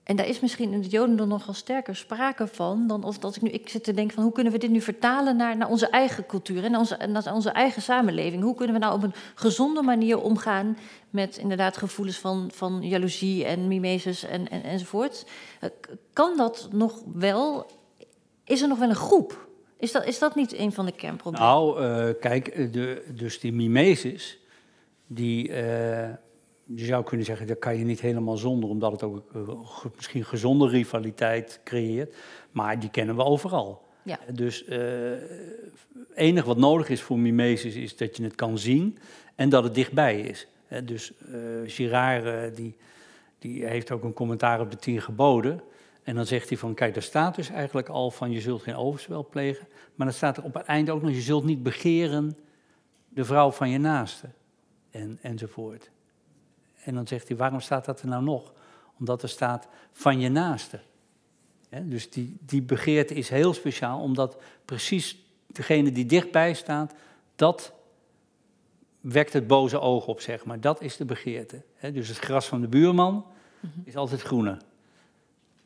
[0.08, 3.42] en daar is misschien in het Jodendom nogal sterker sprake van dan of dat ik
[3.42, 3.50] nu.
[3.50, 6.26] Ik zit te denken van hoe kunnen we dit nu vertalen naar, naar onze eigen
[6.26, 8.42] cultuur en naar onze, naar onze eigen samenleving?
[8.42, 10.76] Hoe kunnen we nou op een gezonde manier omgaan
[11.10, 15.26] met inderdaad gevoelens van, van jaloezie en mimesis en, en, enzovoort?
[15.60, 15.70] Eh,
[16.12, 17.66] kan dat nog wel?
[18.44, 19.48] Is er nog wel een groep?
[19.78, 21.48] Is dat, is dat niet een van de kernproblemen?
[21.48, 24.38] Nou, uh, kijk, de, dus die mimesis,
[25.06, 25.52] die.
[26.74, 29.48] Je zou kunnen zeggen, dat kan je niet helemaal zonder, omdat het ook uh,
[29.96, 32.14] misschien gezonde rivaliteit creëert.
[32.50, 33.86] Maar die kennen we overal.
[34.02, 34.18] Ja.
[34.32, 38.98] Dus het uh, enige wat nodig is voor mimesis is dat je het kan zien
[39.34, 40.46] en dat het dichtbij is.
[40.68, 41.12] Uh, dus
[41.64, 42.76] Girard die,
[43.38, 45.60] die heeft ook een commentaar op de tien geboden.
[46.02, 48.76] En dan zegt hij van, kijk, daar staat dus eigenlijk al van, je zult geen
[48.76, 49.66] overspel plegen.
[49.94, 52.36] Maar dan staat er op het einde ook nog, je zult niet begeren
[53.08, 54.26] de vrouw van je naaste.
[54.90, 55.90] En, enzovoort.
[56.88, 58.52] En dan zegt hij, waarom staat dat er nou nog?
[58.98, 60.80] Omdat er staat van je naaste.
[61.82, 66.94] dus die, die begeerte is heel speciaal, omdat precies degene die dichtbij staat,
[67.36, 67.72] dat
[69.00, 70.60] wekt het boze oog op, zeg maar.
[70.60, 71.62] Dat is de begeerte.
[71.92, 73.24] dus het gras van de buurman
[73.60, 73.80] mhm.
[73.84, 74.58] is altijd groener.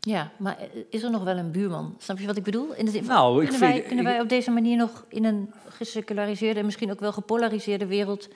[0.00, 0.58] Ja, maar
[0.88, 1.94] is er nog wel een buurman?
[1.98, 2.74] Snap je wat ik bedoel?
[2.74, 6.58] In de zin, nou, kunnen, wij, kunnen wij op deze manier nog in een geseculariseerde
[6.58, 8.28] en misschien ook wel gepolariseerde wereld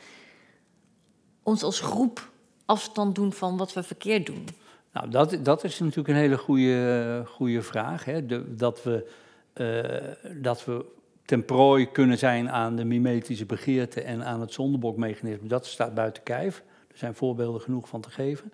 [1.43, 2.35] ons als groep
[2.67, 4.45] afstand doen van wat we verkeerd doen?
[4.93, 8.05] Nou, dat, dat is natuurlijk een hele goede, goede vraag.
[8.05, 8.27] Hè?
[8.57, 9.11] dat, we,
[9.55, 10.85] uh, dat we
[11.25, 15.49] ten prooi kunnen zijn aan de mimetische begeerte en aan het zondebokmechanisme.
[15.49, 16.63] Dat staat buiten kijf.
[16.91, 18.53] Er zijn voorbeelden genoeg van te geven.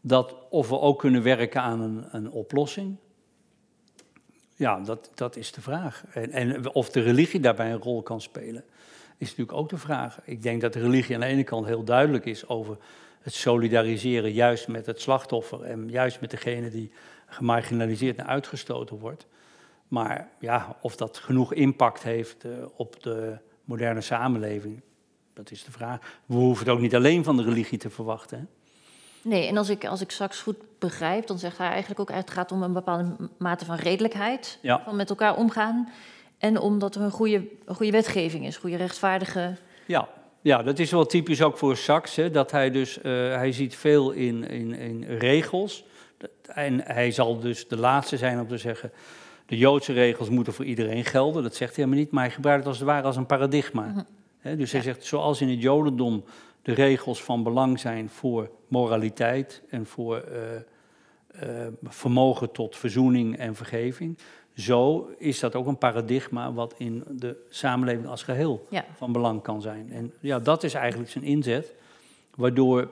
[0.00, 2.96] Dat of we ook kunnen werken aan een, een oplossing.
[4.56, 6.04] Ja, dat, dat is de vraag.
[6.12, 8.64] En, en of de religie daarbij een rol kan spelen,
[9.16, 10.20] is natuurlijk ook de vraag.
[10.24, 12.76] Ik denk dat de religie aan de ene kant heel duidelijk is over
[13.20, 16.92] het solidariseren juist met het slachtoffer en juist met degene die
[17.26, 19.26] gemarginaliseerd en uitgestoten wordt.
[19.88, 24.80] Maar ja, of dat genoeg impact heeft uh, op de moderne samenleving,
[25.34, 26.20] dat is de vraag.
[26.26, 28.38] We hoeven het ook niet alleen van de religie te verwachten.
[28.38, 28.44] Hè?
[29.22, 32.30] Nee, en als ik, als ik straks goed begrijp, dan zegt hij eigenlijk ook: het
[32.30, 34.82] gaat om een bepaalde mate van redelijkheid, ja.
[34.84, 35.88] van met elkaar omgaan.
[36.38, 39.56] En omdat er een goede, een goede wetgeving is, goede rechtvaardige.
[39.86, 40.08] Ja,
[40.40, 43.02] ja, dat is wel typisch ook voor Sachs, hè, dat hij dus, uh,
[43.36, 45.84] hij ziet veel in, in, in regels.
[46.46, 48.92] En hij zal dus de laatste zijn om te zeggen,
[49.46, 51.42] de Joodse regels moeten voor iedereen gelden.
[51.42, 54.06] Dat zegt hij helemaal niet, maar hij gebruikt het als het ware als een paradigma.
[54.42, 54.56] Mhm.
[54.56, 56.24] dus hij zegt, zoals in het Jodendom
[56.62, 60.24] de regels van belang zijn voor moraliteit en voor
[61.42, 64.18] uh, vermogen tot verzoening en vergeving,
[64.58, 69.62] zo is dat ook een paradigma wat in de samenleving als geheel van belang kan
[69.62, 69.92] zijn.
[69.92, 71.74] En ja, dat is eigenlijk zijn inzet,
[72.34, 72.90] waardoor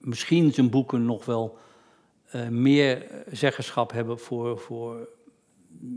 [0.00, 1.58] misschien zijn boeken nog wel
[2.34, 5.08] uh, meer zeggenschap hebben voor, voor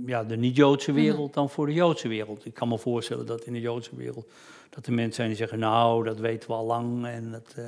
[0.05, 1.01] ja, de niet-Joodse mhm.
[1.01, 2.45] wereld dan voor de Joodse wereld.
[2.45, 4.31] Ik kan me voorstellen dat in de Joodse wereld
[4.69, 7.65] dat er mensen zijn die zeggen, nou, dat weten we al lang en dat, uh,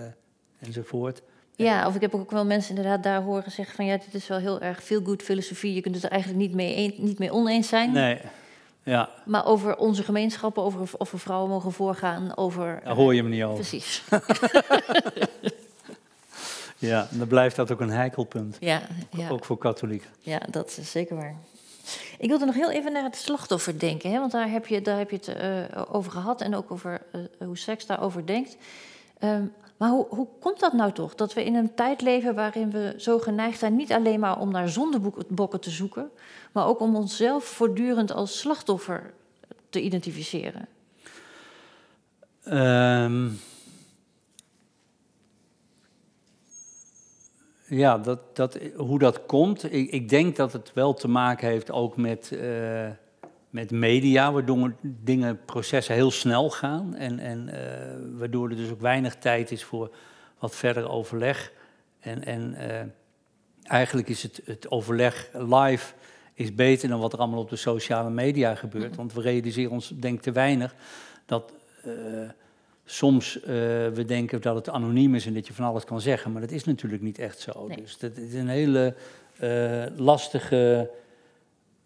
[0.59, 1.21] enzovoort.
[1.55, 4.27] Ja, of ik heb ook wel mensen inderdaad daar horen zeggen van ja, dit is
[4.27, 5.73] wel heel erg veel good filosofie.
[5.73, 7.91] Je kunt het er eigenlijk niet mee, niet mee oneens zijn.
[7.91, 8.19] Nee.
[8.83, 9.09] Ja.
[9.25, 12.81] Maar over onze gemeenschappen, over of we vrouwen mogen voorgaan, over.
[12.83, 13.55] Daar hoor je me niet over.
[13.55, 14.03] Precies.
[16.89, 18.57] ja, dan blijft dat ook een heikelpunt.
[18.59, 18.81] Ja,
[19.11, 19.29] ja.
[19.29, 20.09] Ook voor katholieken.
[20.19, 21.35] Ja, dat is zeker waar.
[22.17, 24.97] Ik wilde nog heel even naar het slachtoffer denken, hè, want daar heb je, daar
[24.97, 25.27] heb je het
[25.75, 28.57] uh, over gehad en ook over uh, hoe seks daarover denkt.
[29.19, 31.15] Um, maar hoe, hoe komt dat nou toch?
[31.15, 34.51] Dat we in een tijd leven waarin we zo geneigd zijn, niet alleen maar om
[34.51, 36.11] naar zondebokken te zoeken,
[36.51, 39.13] maar ook om onszelf voortdurend als slachtoffer
[39.69, 40.67] te identificeren?
[42.45, 43.39] Um,
[47.67, 49.73] ja, dat, dat, hoe dat komt.
[49.73, 52.31] Ik, ik, denk dat het wel te maken heeft ook met.
[52.33, 52.89] Uh,
[53.53, 56.95] met media, waardoor dingen, processen heel snel gaan.
[56.95, 59.95] En, en uh, waardoor er dus ook weinig tijd is voor
[60.39, 61.51] wat verder overleg.
[61.99, 62.79] En, en uh,
[63.63, 65.93] eigenlijk is het, het overleg live
[66.33, 68.95] is beter dan wat er allemaal op de sociale media gebeurt.
[68.95, 70.75] Want we realiseren ons, denk ik, te weinig
[71.25, 71.53] dat
[71.85, 71.93] uh,
[72.85, 73.39] soms
[73.93, 76.31] we denken dat het anoniem is en dat je van alles kan zeggen.
[76.31, 77.67] Maar dat is natuurlijk niet echt zo.
[77.67, 77.77] Nee.
[77.77, 78.95] Dus dat is een hele
[79.95, 80.89] lastige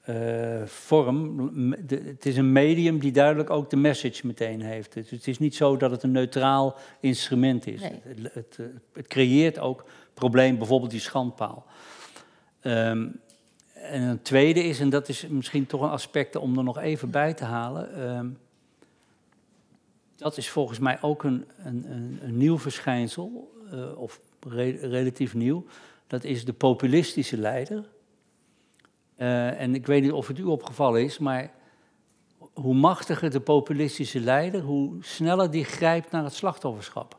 [0.09, 1.51] uh, vorm.
[1.87, 4.93] het is een medium die duidelijk ook de message meteen heeft.
[4.93, 7.81] Dus het is niet zo dat het een neutraal instrument is.
[7.81, 7.93] Het,
[8.33, 11.65] het, eh, het, creëert ook problemen, bijvoorbeeld die schandpaal.
[12.61, 13.19] Um,
[13.73, 17.09] en een tweede is, en dat is misschien toch een aspect om er nog even
[17.09, 18.09] bij te halen.
[18.09, 18.37] Um,
[20.15, 25.33] dat is volgens mij ook een, een, een, een nieuw verschijnsel, uh, of re relatief
[25.33, 25.65] nieuw.
[26.07, 27.83] Dat is de populistische leider
[29.17, 31.51] uh, en ik weet niet of het u opgevallen is, maar
[32.53, 37.17] hoe machtiger de populistische leider, hoe sneller die grijpt naar het slachtofferschap.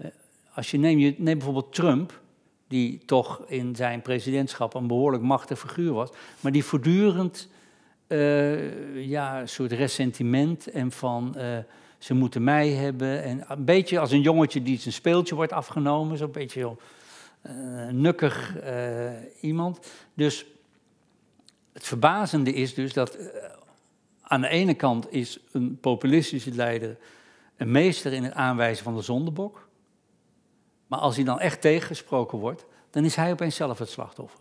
[0.00, 0.06] Uh,
[0.54, 2.20] als je neemt, je neemt bijvoorbeeld Trump,
[2.68, 6.10] die toch in zijn presidentschap een behoorlijk machtig figuur was,
[6.40, 7.48] maar die voortdurend
[8.08, 11.36] uh, ja, een soort ressentiment en van
[11.98, 13.22] ze moeten mij hebben.
[13.22, 16.76] En een beetje als een jongetje die zijn speeltje wordt afgenomen, zo'n beetje
[17.90, 18.56] nukkig
[19.40, 19.80] iemand.
[20.14, 20.46] Dus
[21.78, 23.26] het verbazende is dus dat uh,
[24.22, 26.96] aan de ene kant is een populistische leider
[27.56, 29.68] een meester in het aanwijzen van de zondebok.
[30.86, 34.40] Maar als hij dan echt tegengesproken wordt, dan is hij opeens zelf het slachtoffer.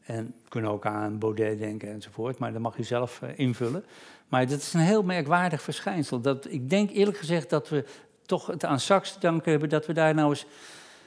[0.00, 3.84] En we kunnen ook aan Baudet denken enzovoort, maar dat mag u zelf invullen.
[4.28, 6.20] Maar dat is een heel merkwaardig verschijnsel.
[6.20, 7.84] Dat, ik denk eerlijk gezegd dat we
[8.26, 10.46] toch het aan Saks te danken hebben dat we daar nou eens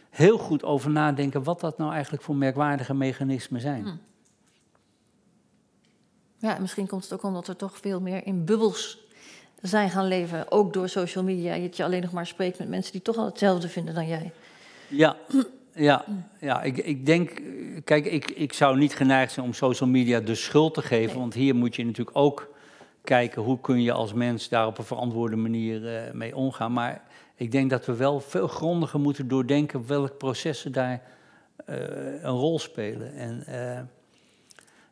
[0.09, 3.83] heel goed over nadenken wat dat nou eigenlijk voor merkwaardige mechanismen zijn.
[3.83, 3.95] Hm.
[6.45, 8.97] Ja, misschien komt het ook omdat we toch veel meer in bubbels
[9.61, 11.57] zijn gaan leven, ook door social media.
[11.57, 14.31] Dat je alleen nog maar spreekt met mensen die toch al hetzelfde vinden dan jij.
[14.87, 15.15] Ja,
[15.73, 16.05] ja,
[16.39, 17.41] ja ik, ik denk,
[17.83, 21.33] kijk, ik, ik zou niet geneigd zijn om social media de schuld te geven, want
[21.33, 22.53] hier moet je natuurlijk ook
[23.03, 26.73] kijken hoe kun je als mens daar op een verantwoorde manier uh, mee omgaan.
[26.73, 27.01] Maar
[27.35, 31.01] ik denk dat we wel veel grondiger moeten doordenken welke processen daar
[31.69, 31.75] uh,
[32.23, 33.15] een rol spelen.
[33.15, 33.79] En uh,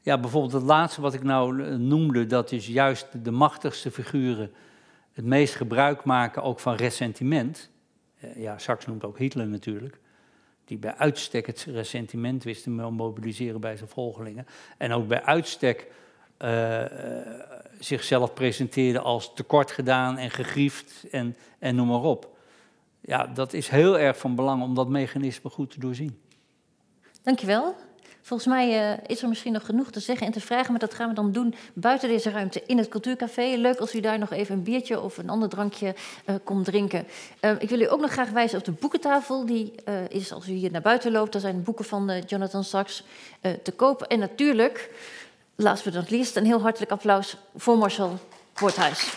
[0.04, 4.51] ja, bijvoorbeeld het laatste wat ik nou noemde, dat is juist de machtigste figuren
[5.14, 7.70] het meest gebruik maken ook van ressentiment.
[8.36, 10.01] ja, Sachs noemt ook Hitler natuurlijk
[10.66, 14.47] die bij uitstek het ressentiment wist te mobiliseren bij zijn volgelingen.
[14.78, 15.88] En ook bij uitstek
[16.39, 16.84] uh,
[17.80, 22.38] zichzelf presenteerde als tekort gedaan en gegriefd en, en noem maar op.
[23.01, 26.20] Ja, dat is heel erg van belang om dat mechanisme goed te doorzien.
[27.22, 27.76] Dankjewel.
[28.26, 30.93] Volgens mij uh, is er misschien nog genoeg te zeggen en te vragen, maar dat
[30.93, 33.55] gaan we dan doen buiten deze ruimte in het Cultuurcafé.
[33.55, 35.95] Leuk als u daar nog even een biertje of een ander drankje
[36.26, 37.07] uh, komt drinken.
[37.41, 39.45] Uh, ik wil u ook nog graag wijzen op de boekentafel.
[39.45, 39.74] Die
[40.09, 41.32] is als u hier naar buiten loopt.
[41.32, 43.03] Daar zijn boeken van Jonathan Sachs
[43.63, 44.07] te kopen.
[44.07, 44.89] En natuurlijk,
[45.55, 48.19] last but not least, een heel hartelijk applaus voor Marcel
[48.53, 49.13] Voorthuis.